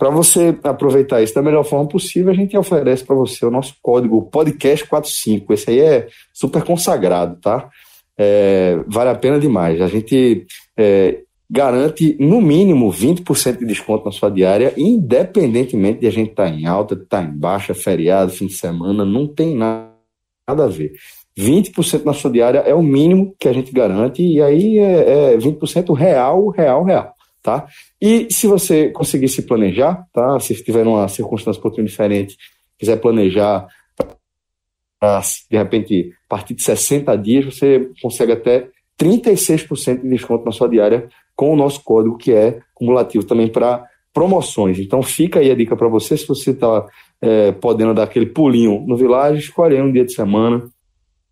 [0.00, 3.76] Para você aproveitar isso da melhor forma possível, a gente oferece para você o nosso
[3.80, 5.44] código podcast45.
[5.50, 7.70] Esse aí é super consagrado, tá?
[8.22, 9.80] é, vale a pena demais.
[9.80, 16.10] A gente é, garante no mínimo 20% de desconto na sua diária, independentemente de a
[16.10, 19.56] gente estar tá em alta, estar tá em baixa, feriado, fim de semana, não tem
[19.56, 19.88] nada,
[20.46, 20.92] a ver.
[21.38, 25.38] 20% na sua diária é o mínimo que a gente garante, e aí é, é
[25.38, 27.14] 20% real, real, real.
[27.42, 27.66] Tá?
[28.00, 30.38] E se você conseguir se planejar, tá?
[30.38, 32.36] se tiver uma circunstância um pouquinho diferente,
[32.78, 33.66] quiser planejar
[35.50, 38.68] de repente, a partir de 60 dias, você consegue até
[39.00, 43.86] 36% de desconto na sua diária com o nosso código, que é cumulativo também para
[44.12, 44.78] promoções.
[44.78, 46.86] Então, fica aí a dica para você, se você está
[47.22, 50.68] é, podendo dar aquele pulinho no Village, escolhe aí um dia de semana,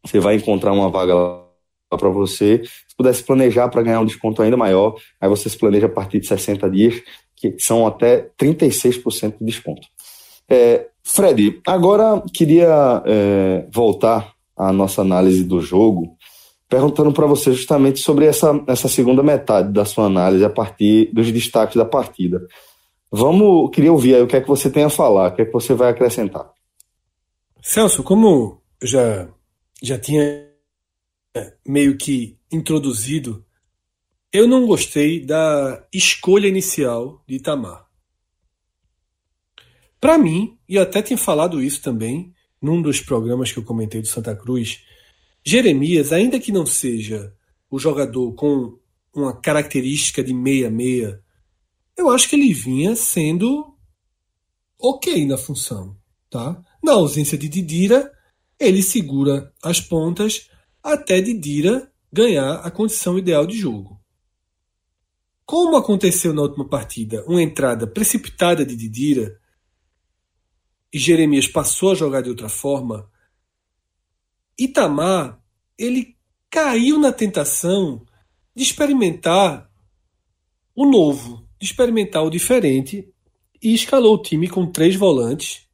[0.03, 1.47] você vai encontrar uma vaga lá
[1.96, 2.62] para você.
[2.64, 6.20] Se pudesse planejar para ganhar um desconto ainda maior, aí você se planeja a partir
[6.20, 7.03] de 60 dias,
[7.37, 9.87] que são até 36% de desconto.
[10.48, 16.16] É, Fred, agora queria é, voltar à nossa análise do jogo,
[16.68, 21.31] perguntando para você justamente sobre essa, essa segunda metade da sua análise a partir dos
[21.33, 22.46] destaques da partida.
[23.11, 25.44] Vamos, queria ouvir aí o que é que você tem a falar, o que é
[25.46, 26.51] que você vai acrescentar.
[27.62, 29.29] Celso, como já,
[29.83, 30.47] já tinha
[31.66, 33.44] meio que introduzido,
[34.33, 37.87] eu não gostei da escolha inicial de Itamar.
[40.01, 44.07] Para mim, e até tinha falado isso também num dos programas que eu comentei do
[44.09, 44.85] Santa Cruz,
[45.44, 47.33] Jeremias, ainda que não seja
[47.70, 48.79] o jogador com
[49.14, 51.22] uma característica de meia-meia,
[51.96, 53.74] eu acho que ele vinha sendo
[54.79, 55.96] ok na função.
[56.31, 56.62] Tá?
[56.83, 58.12] Na ausência de Didira,
[58.59, 60.48] ele segura as pontas
[60.92, 64.01] até Didira ganhar a condição ideal de jogo.
[65.44, 69.40] Como aconteceu na última partida, uma entrada precipitada de Didira
[70.92, 73.11] e Jeremias passou a jogar de outra forma,
[74.59, 75.40] Itamar
[75.77, 76.16] ele
[76.51, 78.05] caiu na tentação
[78.55, 79.70] de experimentar
[80.74, 83.12] o novo, de experimentar o diferente
[83.62, 85.68] e escalou o time com três volantes,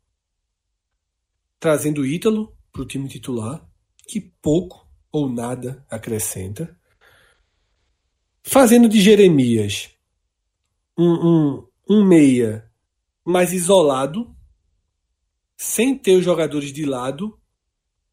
[1.59, 3.67] trazendo Ítalo para o time titular,
[4.07, 4.84] que pouco
[5.15, 6.77] ou nada acrescenta,
[8.43, 9.91] fazendo de Jeremias
[10.99, 12.69] um, um, um meia
[13.25, 14.35] mais isolado,
[15.57, 17.39] sem ter os jogadores de lado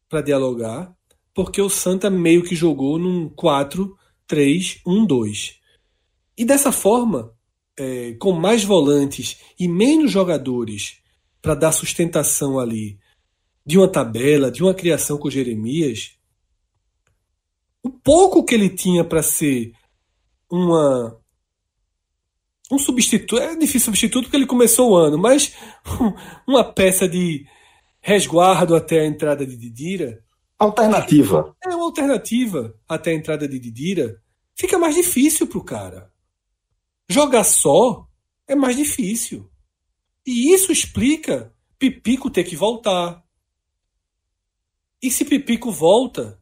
[0.08, 0.96] para dialogar,
[1.34, 5.56] porque o Santa meio que jogou num 4-3-1-2.
[6.38, 7.34] E dessa forma,
[7.76, 11.02] é, com mais volantes e menos jogadores
[11.42, 13.00] para dar sustentação ali
[13.66, 16.21] de uma tabela, de uma criação com Jeremias,
[17.82, 19.72] o pouco que ele tinha para ser
[20.50, 21.18] uma
[22.70, 25.54] um substituto, é difícil substituto porque ele começou o ano, mas
[26.48, 27.46] uma peça de
[28.00, 30.24] resguardo até a entrada de Didira.
[30.58, 31.54] Alternativa.
[31.62, 34.20] É uma alternativa até a entrada de Didira.
[34.54, 36.10] Fica mais difícil pro cara.
[37.08, 38.06] Jogar só
[38.48, 39.50] é mais difícil.
[40.26, 43.22] E isso explica Pipico ter que voltar.
[45.02, 46.40] E se Pipico volta,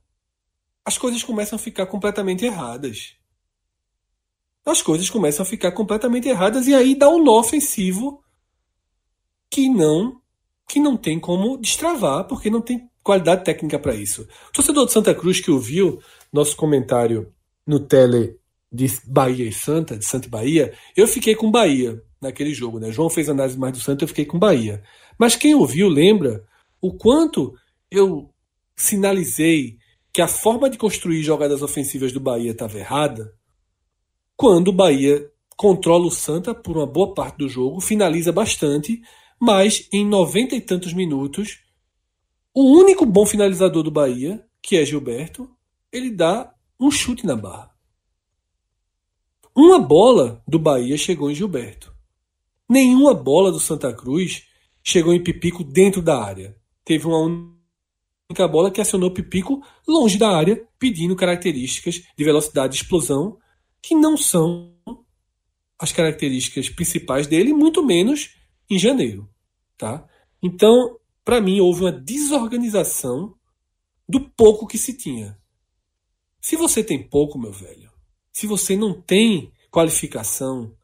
[0.84, 3.16] as coisas começam a ficar completamente erradas.
[4.64, 8.22] As coisas começam a ficar completamente erradas e aí dá um nó ofensivo
[9.50, 10.20] que não
[10.68, 14.28] que não tem como destravar, porque não tem qualidade técnica para isso.
[14.50, 16.00] O torcedor de Santa Cruz que ouviu
[16.32, 17.32] nosso comentário
[17.66, 18.38] no tele
[18.70, 22.92] de Bahia e Santa, de Santa e Bahia, eu fiquei com Bahia naquele jogo, né?
[22.92, 24.80] João fez análise mais do Santa, eu fiquei com Bahia.
[25.18, 26.44] Mas quem ouviu lembra
[26.80, 27.52] o quanto
[27.90, 28.32] eu
[28.76, 29.79] sinalizei
[30.12, 33.34] que a forma de construir jogadas ofensivas do Bahia estava errada,
[34.36, 39.02] quando o Bahia controla o Santa por uma boa parte do jogo, finaliza bastante,
[39.38, 41.60] mas em noventa e tantos minutos,
[42.54, 45.48] o único bom finalizador do Bahia, que é Gilberto,
[45.92, 47.70] ele dá um chute na barra.
[49.54, 51.94] Uma bola do Bahia chegou em Gilberto.
[52.68, 54.44] Nenhuma bola do Santa Cruz
[54.82, 56.56] chegou em Pipico dentro da área.
[56.84, 57.18] Teve uma
[58.30, 63.36] única bola que acionou Pipico longe da área, pedindo características de velocidade e explosão
[63.82, 64.72] que não são
[65.76, 68.36] as características principais dele, muito menos
[68.70, 69.28] em janeiro,
[69.76, 70.06] tá?
[70.40, 73.34] Então, para mim houve uma desorganização
[74.08, 75.36] do pouco que se tinha.
[76.40, 77.90] Se você tem pouco, meu velho,
[78.32, 80.76] se você não tem qualificação,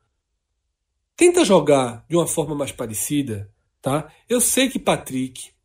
[1.14, 4.12] tenta jogar de uma forma mais parecida, tá?
[4.28, 5.55] Eu sei que Patrick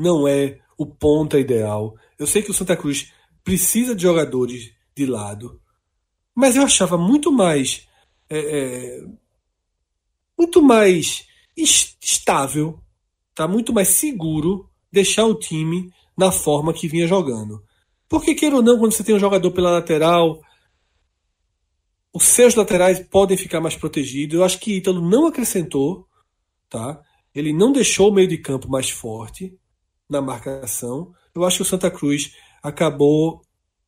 [0.00, 1.94] não é o ponta ideal.
[2.18, 3.12] Eu sei que o Santa Cruz
[3.44, 5.60] precisa de jogadores de lado,
[6.34, 7.88] mas eu achava muito mais
[8.28, 9.04] é, é,
[10.38, 12.80] muito mais estável,
[13.34, 13.46] tá?
[13.46, 17.62] Muito mais seguro deixar o time na forma que vinha jogando.
[18.08, 20.40] Porque, queira ou não, quando você tem um jogador pela lateral,
[22.12, 24.34] os seus laterais podem ficar mais protegidos.
[24.34, 26.06] Eu acho que Ítalo não acrescentou,
[26.68, 27.00] tá?
[27.34, 29.56] Ele não deixou o meio de campo mais forte
[30.10, 31.14] na marcação.
[31.34, 33.40] Eu acho que o Santa Cruz acabou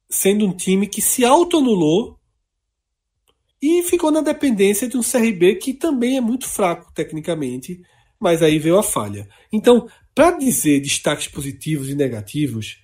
[0.09, 2.19] sendo um time que se autoanulou
[3.61, 7.81] e ficou na dependência de um CRB que também é muito fraco tecnicamente,
[8.21, 9.29] mas aí veio a falha.
[9.53, 12.79] Então, para dizer destaques positivos e negativos,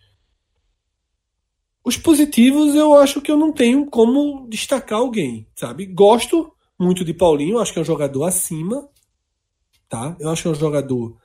[1.85, 5.87] os positivos eu acho que eu não tenho como destacar alguém, sabe?
[5.87, 8.89] Gosto muito de Paulinho, acho que é um jogador acima,
[9.89, 10.17] tá?
[10.21, 11.17] Eu acho que é um jogador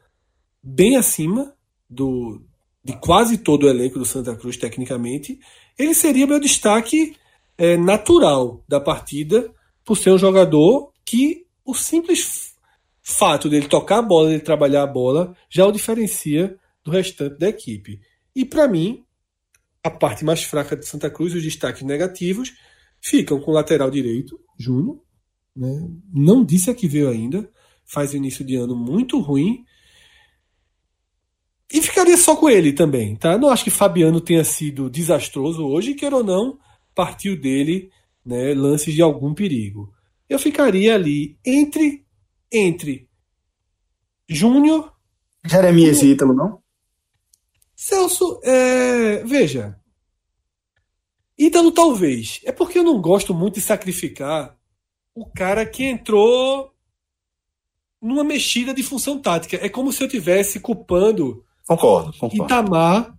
[0.62, 1.54] bem acima
[1.94, 2.42] do
[2.84, 5.40] de quase todo o elenco do Santa Cruz tecnicamente.
[5.78, 7.16] Ele seria meu destaque
[7.58, 9.50] é, natural da partida
[9.86, 12.54] por ser um jogador que o simples
[13.02, 17.50] fato dele tocar a bola, dele trabalhar a bola, já o diferencia do restante da
[17.50, 18.02] equipe.
[18.36, 19.04] E para mim,
[19.84, 22.54] a parte mais fraca de Santa Cruz, os destaques negativos,
[23.02, 25.00] ficam com o lateral direito, Júnior.
[25.56, 25.90] Né?
[26.14, 27.50] Não disse a que veio ainda.
[27.86, 29.66] Faz início de ano muito ruim.
[31.72, 33.38] E ficaria só com ele também, tá?
[33.38, 36.60] Não acho que Fabiano tenha sido desastroso hoje, quer ou não,
[36.94, 37.92] partiu dele
[38.26, 39.94] né, lances de algum perigo.
[40.30, 42.06] Eu ficaria ali entre
[42.52, 43.10] entre
[44.30, 44.94] Júnior.
[45.46, 46.62] Jeremias e Ítalo, não?
[47.76, 49.78] Celso, é, veja.
[51.38, 52.40] Ítalo talvez.
[52.46, 54.58] É porque eu não gosto muito de sacrificar
[55.14, 56.74] o cara que entrou
[58.02, 59.58] numa mexida de função tática.
[59.58, 62.46] É como se eu tivesse culpando concordo, concordo.
[62.46, 63.18] Itamar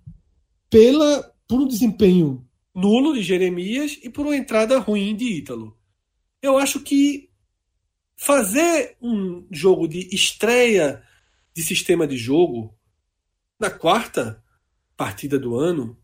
[0.70, 5.76] pela, por um desempenho nulo de Jeremias e por uma entrada ruim de Ítalo.
[6.42, 7.30] Eu acho que
[8.16, 11.02] fazer um jogo de estreia
[11.54, 12.74] de sistema de jogo
[13.58, 14.42] na quarta
[14.96, 15.96] partida do ano,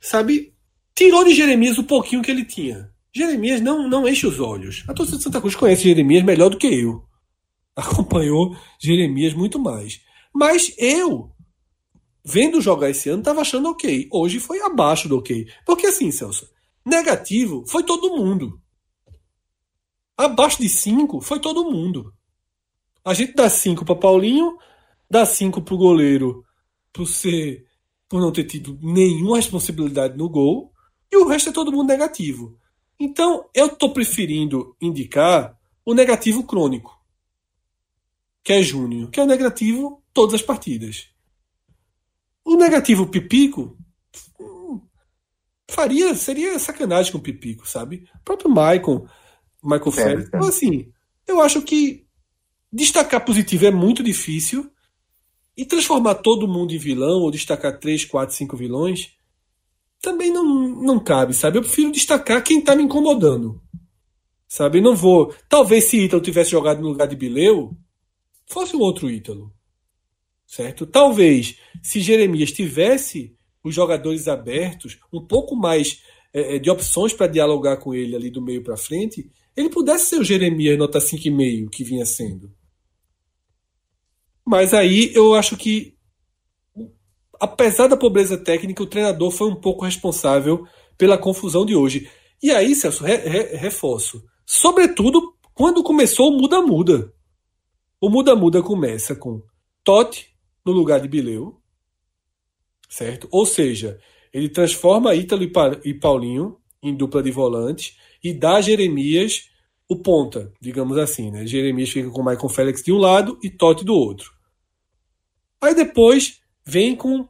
[0.00, 0.54] sabe,
[0.94, 2.90] tirou de Jeremias o pouquinho que ele tinha.
[3.14, 4.84] Jeremias não, não enche os olhos.
[4.88, 7.04] A torcida de Santa Cruz conhece Jeremias melhor do que eu.
[7.74, 10.00] Acompanhou Jeremias muito mais.
[10.34, 11.32] Mas eu,
[12.24, 14.08] vendo jogar esse ano, estava achando ok.
[14.12, 15.46] Hoje foi abaixo do ok.
[15.66, 16.48] Porque assim, Celso,
[16.84, 18.60] negativo foi todo mundo.
[20.16, 22.12] Abaixo de 5 foi todo mundo.
[23.04, 24.58] A gente dá 5 para Paulinho,
[25.08, 26.44] dá 5 para o goleiro
[26.92, 27.66] por ser
[28.10, 30.72] por não ter tido nenhuma responsabilidade no gol,
[31.12, 32.58] e o resto é todo mundo negativo.
[32.98, 35.56] Então, eu estou preferindo indicar
[35.86, 37.00] o negativo crônico,
[38.42, 41.08] que é Júnior, que é o negativo todas as partidas.
[42.44, 43.76] O negativo Pipico
[44.38, 44.80] hum,
[45.70, 48.08] faria, seria sacanagem com o Pipico, sabe?
[48.20, 49.06] O próprio Michael,
[49.62, 50.26] Michael Phelps.
[50.28, 50.92] Então, assim,
[51.26, 52.06] eu acho que
[52.72, 54.70] destacar positivo é muito difícil
[55.56, 59.18] e transformar todo mundo em vilão ou destacar três, quatro, cinco vilões
[60.00, 61.58] também não, não cabe, sabe?
[61.58, 63.60] Eu prefiro destacar quem tá me incomodando.
[64.48, 64.80] Sabe?
[64.80, 65.34] Não vou.
[65.48, 67.76] Talvez se Ítalo tivesse jogado no lugar de Bileu,
[68.46, 69.52] fosse um outro Ítalo.
[70.50, 70.84] Certo?
[70.84, 77.76] Talvez se Jeremias tivesse os jogadores abertos, um pouco mais é, de opções para dialogar
[77.76, 81.84] com ele ali do meio para frente, ele pudesse ser o Jeremias nota 5,5 que
[81.84, 82.52] vinha sendo.
[84.44, 85.94] Mas aí eu acho que
[87.38, 90.66] apesar da pobreza técnica, o treinador foi um pouco responsável
[90.98, 92.10] pela confusão de hoje.
[92.42, 94.20] E aí, Celso, re, re, reforço.
[94.44, 97.14] Sobretudo quando começou o muda-muda.
[98.00, 99.40] O muda-muda começa com
[99.84, 100.29] Totti
[100.64, 101.60] no lugar de Bileu,
[102.88, 103.28] certo?
[103.30, 103.98] Ou seja,
[104.32, 105.42] ele transforma Ítalo
[105.84, 109.48] e Paulinho em dupla de volantes e dá a Jeremias
[109.88, 111.46] o ponta, digamos assim, né?
[111.46, 114.32] Jeremias fica com o Michael Félix de um lado e Totti do outro.
[115.60, 117.28] Aí depois vem com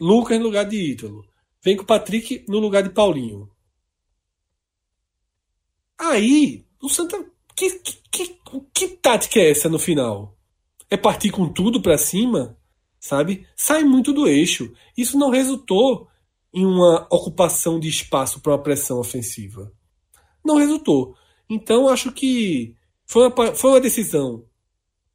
[0.00, 1.24] Lucas no lugar de Ítalo.
[1.64, 3.48] Vem com Patrick no lugar de Paulinho.
[5.98, 7.24] Aí, o Santa.
[7.54, 8.36] Que, que, que,
[8.74, 10.36] que tática é essa no final?
[10.90, 12.58] É partir com tudo para cima?
[13.02, 13.44] Sabe?
[13.56, 14.72] Sai muito do eixo.
[14.96, 16.08] Isso não resultou
[16.54, 19.72] em uma ocupação de espaço para uma pressão ofensiva.
[20.44, 21.16] Não resultou.
[21.50, 24.44] Então, acho que foi uma, foi uma decisão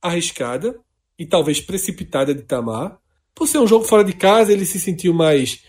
[0.01, 0.77] arriscada
[1.17, 2.99] e talvez precipitada de Tamar
[3.33, 5.63] por ser um jogo fora de casa, ele se sentiu mais,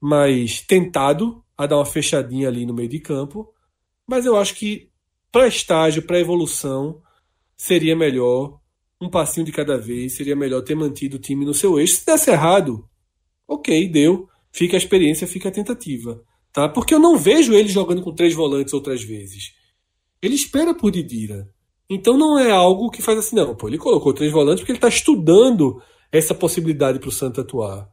[0.00, 3.52] mais tentado a dar uma fechadinha ali no meio de campo.
[4.06, 4.90] Mas eu acho que
[5.32, 7.02] para estágio, para evolução,
[7.56, 8.60] seria melhor
[9.00, 11.96] um passinho de cada vez, seria melhor ter mantido o time no seu eixo.
[11.96, 12.88] Se desse errado,
[13.46, 14.28] ok, deu.
[14.50, 16.22] Fica a experiência, fica a tentativa.
[16.52, 16.68] Tá?
[16.68, 19.52] Porque eu não vejo ele jogando com três volantes outras vezes.
[20.20, 21.48] Ele espera por Didira.
[21.88, 23.54] Então não é algo que faz assim, não.
[23.54, 25.80] Pô, ele colocou três volantes porque ele está estudando
[26.10, 27.88] essa possibilidade para o Santa atuar.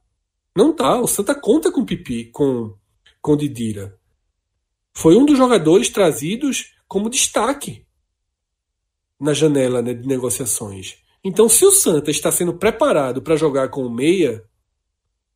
[0.55, 0.99] Não tá.
[0.99, 2.73] O Santa conta com Pipi, com,
[3.21, 3.97] com Didira.
[4.93, 7.84] Foi um dos jogadores trazidos como destaque
[9.19, 10.97] na janela né, de negociações.
[11.23, 14.43] Então, se o Santa está sendo preparado para jogar com o meia,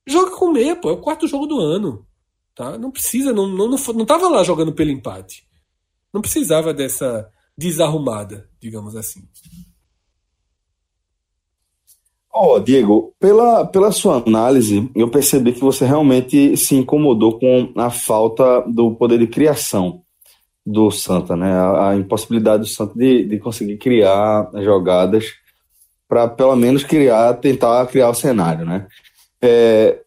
[0.08, 0.90] joga com o meia, pô.
[0.90, 2.06] É o quarto jogo do ano.
[2.54, 2.78] Tá?
[2.78, 5.48] Não precisa, não, não, não, não tava lá jogando pelo empate.
[6.14, 9.22] Não precisava dessa desarrumada, digamos assim.
[12.32, 17.74] Ó, oh, Diego, pela, pela sua análise, eu percebi que você realmente se incomodou com
[17.76, 20.04] a falta do poder de criação
[20.72, 21.52] do Santa, né?
[21.52, 25.34] A, a impossibilidade do Santa de, de conseguir criar jogadas
[26.08, 28.88] para pelo menos criar, tentar criar o cenário, né?
[29.42, 30.00] É,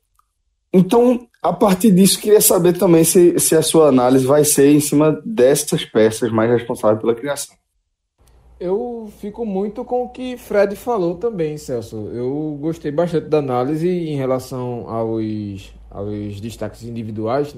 [0.72, 4.80] então, a partir disso, queria saber também se, se a sua análise vai ser em
[4.80, 7.56] cima dessas peças mais responsáveis pela criação.
[8.58, 12.08] Eu fico muito com o que Fred falou também, Celso.
[12.14, 17.54] Eu gostei bastante da análise em relação aos, aos destaques individuais,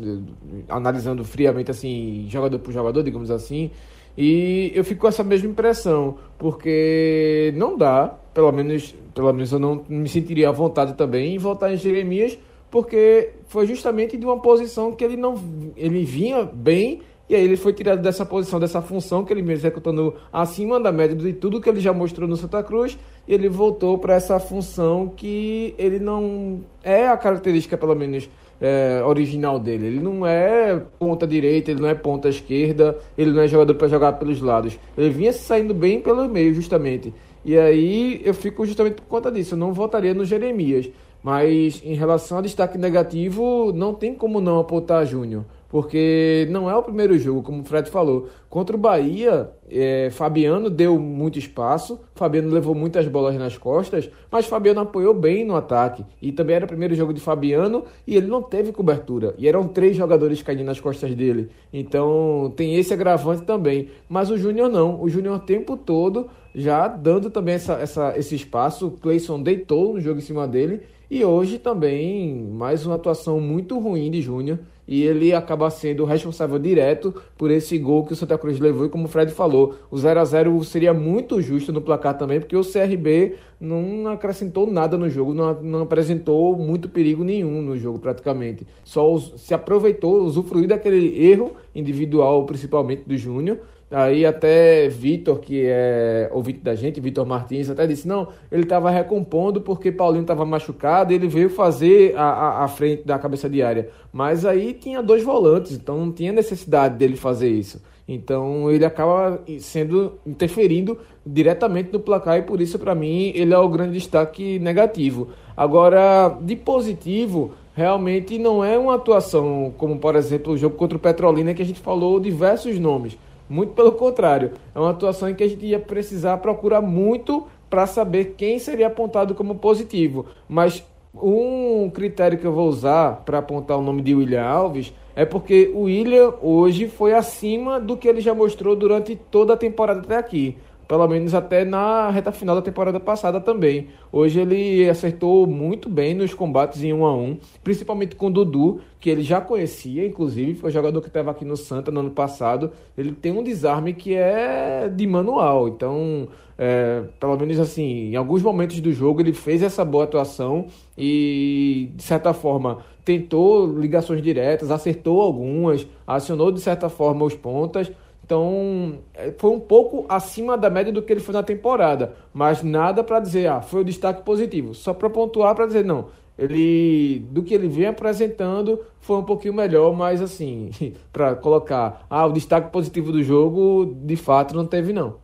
[0.68, 3.70] analisando friamente assim, jogador por jogador, digamos assim.
[4.18, 9.58] E eu fico com essa mesma impressão, porque não dá, pelo menos, pelo menos eu
[9.58, 12.38] não me sentiria à vontade também em votar em Jeremias,
[12.70, 15.34] porque foi justamente de uma posição que ele não
[15.76, 17.02] ele vinha bem
[17.34, 20.92] e aí ele foi tirado dessa posição, dessa função que ele me executando acima da
[20.92, 24.38] média de tudo que ele já mostrou no Santa Cruz, e ele voltou para essa
[24.38, 28.30] função que ele não é a característica, pelo menos,
[28.60, 29.86] é, original dele.
[29.88, 33.88] Ele não é ponta direita, ele não é ponta esquerda, ele não é jogador para
[33.88, 34.78] jogar pelos lados.
[34.96, 37.12] Ele vinha saindo bem pelo meio, justamente.
[37.44, 39.54] E aí eu fico justamente por conta disso.
[39.54, 40.88] Eu não votaria no Jeremias.
[41.20, 45.44] Mas em relação a destaque negativo, não tem como não apontar Júnior
[45.74, 48.28] porque não é o primeiro jogo, como o Fred falou.
[48.48, 54.46] Contra o Bahia, é, Fabiano deu muito espaço, Fabiano levou muitas bolas nas costas, mas
[54.46, 56.06] Fabiano apoiou bem no ataque.
[56.22, 59.34] E também era o primeiro jogo de Fabiano e ele não teve cobertura.
[59.36, 61.50] E eram três jogadores caindo nas costas dele.
[61.72, 63.88] Então tem esse agravante também.
[64.08, 65.02] Mas o Júnior não.
[65.02, 68.96] O Júnior o tempo todo já dando também essa, essa, esse espaço.
[69.02, 70.82] O deitou no jogo em cima dele.
[71.10, 76.58] E hoje também mais uma atuação muito ruim de Júnior e ele acaba sendo responsável
[76.58, 78.86] direto por esse gol que o Santa Cruz levou.
[78.86, 82.40] E como o Fred falou, o 0 a 0 seria muito justo no placar também,
[82.40, 87.76] porque o CRB não acrescentou nada no jogo, não, não apresentou muito perigo nenhum no
[87.78, 88.66] jogo praticamente.
[88.84, 93.58] Só se aproveitou, usufruiu daquele erro individual, principalmente do Júnior,
[93.94, 98.90] Aí até Vitor, que é ouvinte da gente, Vitor Martins, até disse, não, ele estava
[98.90, 103.62] recompondo porque Paulinho estava machucado ele veio fazer a, a, a, frente da cabeça de
[103.62, 103.88] área.
[104.12, 107.80] Mas aí tinha dois volantes, então não tinha necessidade dele fazer isso.
[108.06, 113.58] Então ele acaba sendo interferindo diretamente no placar e por isso para mim ele é
[113.58, 115.28] o grande destaque negativo.
[115.56, 121.00] Agora, de positivo, realmente não é uma atuação como, por exemplo, o jogo contra o
[121.00, 123.16] Petrolina que a gente falou diversos nomes.
[123.48, 127.86] Muito pelo contrário, é uma atuação em que a gente ia precisar procurar muito para
[127.86, 130.26] saber quem seria apontado como positivo.
[130.48, 130.84] Mas
[131.14, 135.70] um critério que eu vou usar para apontar o nome de William Alves é porque
[135.74, 140.16] o William hoje foi acima do que ele já mostrou durante toda a temporada até
[140.16, 140.56] aqui.
[140.86, 143.88] Pelo menos até na reta final da temporada passada também.
[144.12, 148.80] Hoje ele acertou muito bem nos combates em um a um, principalmente com o Dudu,
[149.00, 152.70] que ele já conhecia, inclusive, foi jogador que estava aqui no Santa no ano passado.
[152.96, 155.68] Ele tem um desarme que é de manual.
[155.68, 160.66] Então, é, pelo menos assim, em alguns momentos do jogo ele fez essa boa atuação
[160.96, 167.90] e, de certa forma, tentou ligações diretas, acertou algumas, acionou de certa forma os pontas.
[168.24, 172.62] Então, é, foi um pouco acima da média do que ele foi na temporada, mas
[172.62, 174.74] nada para dizer, ah, foi o destaque positivo.
[174.74, 176.06] Só para pontuar para dizer, não,
[176.38, 180.70] ele do que ele vem apresentando foi um pouquinho melhor, mas assim,
[181.12, 185.16] para colocar, ah, o destaque positivo do jogo, de fato não teve não.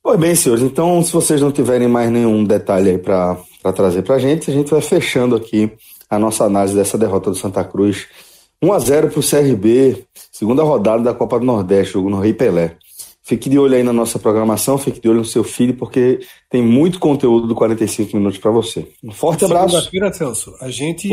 [0.00, 3.36] Pois bem, senhores, então se vocês não tiverem mais nenhum detalhe aí para
[3.74, 5.72] trazer para a gente, a gente vai fechando aqui
[6.08, 8.06] a nossa análise dessa derrota do Santa Cruz.
[8.64, 12.32] 1 a 0 para o CRB, segunda rodada da Copa do Nordeste, jogo no Rei
[12.32, 12.76] Pelé.
[13.22, 16.62] Fique de olho aí na nossa programação, fique de olho no seu filho, porque tem
[16.62, 18.86] muito conteúdo do 45 minutos para você.
[19.02, 19.70] Um forte abraço.
[19.70, 21.08] Segunda-feira, Celso, a gente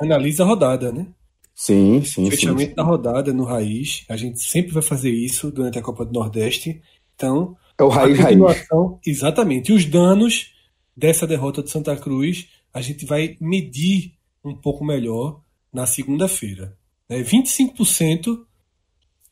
[0.00, 1.06] analisa a rodada, né?
[1.54, 2.30] Sim, sim.
[2.30, 4.04] Fechamento sim, da rodada no Raiz.
[4.08, 6.82] A gente sempre vai fazer isso durante a Copa do Nordeste.
[7.14, 8.38] Então, é o raiz, raiz.
[9.04, 9.72] Exatamente.
[9.72, 10.52] E os danos
[10.96, 14.12] dessa derrota de Santa Cruz, a gente vai medir
[14.44, 15.40] um pouco melhor
[15.72, 16.76] na segunda-feira.
[17.08, 17.22] Né?
[17.22, 18.38] 25%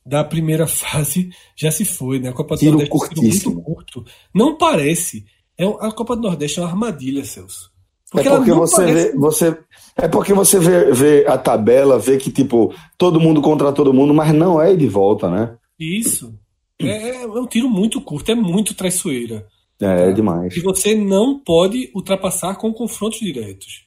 [0.05, 2.29] da primeira fase já se foi, né?
[2.29, 4.05] A Copa do Tiro Nordeste é muito curto.
[4.33, 5.25] Não parece.
[5.57, 7.73] É, a Copa do Nordeste é uma armadilha, Celso.
[8.11, 9.11] Porque é porque você parece...
[9.11, 9.57] vê, você
[9.97, 14.13] é porque você vê, vê a tabela, vê que tipo todo mundo contra todo mundo,
[14.13, 15.57] mas não é de volta, né?
[15.79, 16.33] Isso.
[16.79, 19.47] É, é, é um tiro muito curto, é muito traiçoeira.
[19.79, 19.93] É, tá?
[19.93, 20.55] é demais.
[20.55, 23.85] E você não pode ultrapassar com confrontos diretos.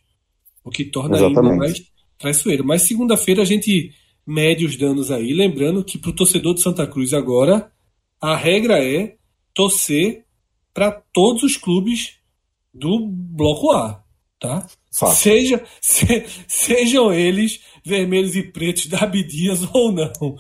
[0.65, 1.53] O que torna Exatamente.
[1.53, 2.65] ainda mais traiçoeiro.
[2.65, 3.93] Mas segunda-feira a gente
[4.27, 5.33] mede os danos aí.
[5.33, 7.71] Lembrando que para o torcedor de Santa Cruz agora,
[8.21, 9.15] a regra é
[9.55, 10.25] torcer
[10.75, 12.19] para todos os clubes
[12.73, 14.03] do Bloco A.
[14.41, 14.67] Tá?
[14.91, 20.13] Seja, se, sejam eles vermelhos e pretos da Abdias ou não.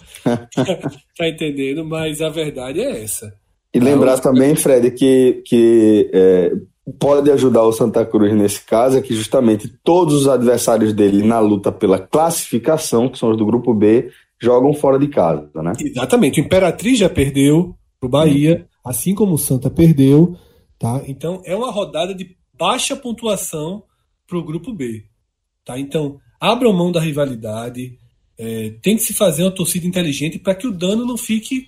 [1.16, 1.84] tá entendendo?
[1.84, 3.34] Mas a verdade é essa.
[3.72, 6.52] E lembrar então, também, Fred, que, que é,
[6.92, 11.38] pode ajudar o Santa Cruz nesse caso é que justamente todos os adversários dele na
[11.40, 14.10] luta pela classificação, que são os do grupo B,
[14.40, 15.72] jogam fora de casa, né?
[15.78, 16.40] Exatamente.
[16.40, 20.36] O Imperatriz já perdeu pro Bahia, assim como o Santa perdeu,
[20.78, 21.02] tá?
[21.06, 23.82] Então é uma rodada de baixa pontuação
[24.26, 25.04] pro grupo B,
[25.64, 25.78] tá?
[25.78, 27.98] Então abram mão da rivalidade,
[28.38, 31.66] é, tem que se fazer uma torcida inteligente para que o dano não fique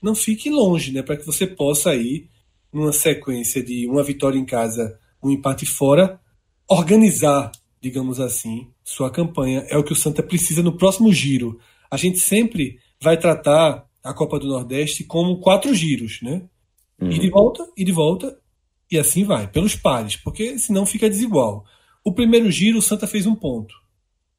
[0.00, 1.02] não fique longe, né?
[1.02, 2.26] Para que você possa aí
[2.72, 6.20] numa sequência de uma vitória em casa, um empate fora,
[6.68, 9.66] organizar, digamos assim, sua campanha.
[9.68, 11.58] É o que o Santa precisa no próximo giro.
[11.90, 16.42] A gente sempre vai tratar a Copa do Nordeste como quatro giros, né?
[17.00, 17.10] Uhum.
[17.10, 18.38] E de volta, e de volta,
[18.90, 21.64] e assim vai, pelos pares, porque senão fica desigual.
[22.04, 23.74] O primeiro giro, o Santa fez um ponto,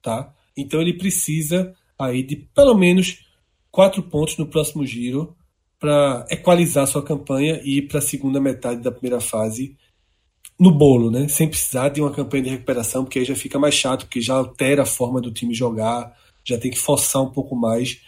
[0.02, 0.34] tá?
[0.56, 3.26] Então ele precisa aí de pelo menos
[3.72, 5.36] quatro pontos no próximo giro
[5.84, 9.76] para equalizar sua campanha e ir para a segunda metade da primeira fase
[10.58, 11.28] no bolo, né?
[11.28, 14.36] Sem precisar de uma campanha de recuperação, porque aí já fica mais chato, porque já
[14.36, 18.00] altera a forma do time jogar, já tem que forçar um pouco mais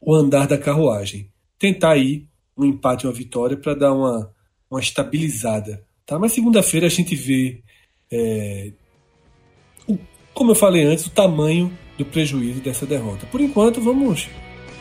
[0.00, 1.30] o andar da carruagem.
[1.58, 2.24] Tentar aí
[2.56, 4.32] um empate, uma vitória para dar uma,
[4.70, 6.18] uma estabilizada, tá?
[6.18, 7.62] Mas segunda-feira a gente vê,
[8.10, 8.72] é,
[9.86, 9.98] o,
[10.32, 13.26] como eu falei antes, o tamanho do prejuízo dessa derrota.
[13.26, 14.26] Por enquanto, vamos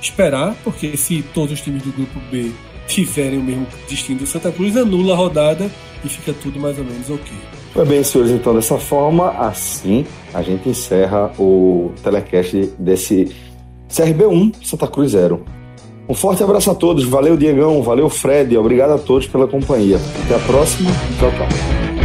[0.01, 2.51] esperar, porque se todos os times do grupo B
[2.87, 5.69] tiverem o mesmo destino do Santa Cruz, anula a rodada
[6.03, 7.31] e fica tudo mais ou menos ok.
[7.73, 13.33] Pois bem, senhores, então dessa forma, assim a gente encerra o telecast desse
[13.89, 15.43] CRB1 Santa Cruz 0.
[16.07, 19.99] Um forte abraço a todos, valeu Diegão, valeu Fred, obrigado a todos pela companhia.
[20.25, 20.89] Até a próxima,
[21.19, 21.98] tchau, tchau.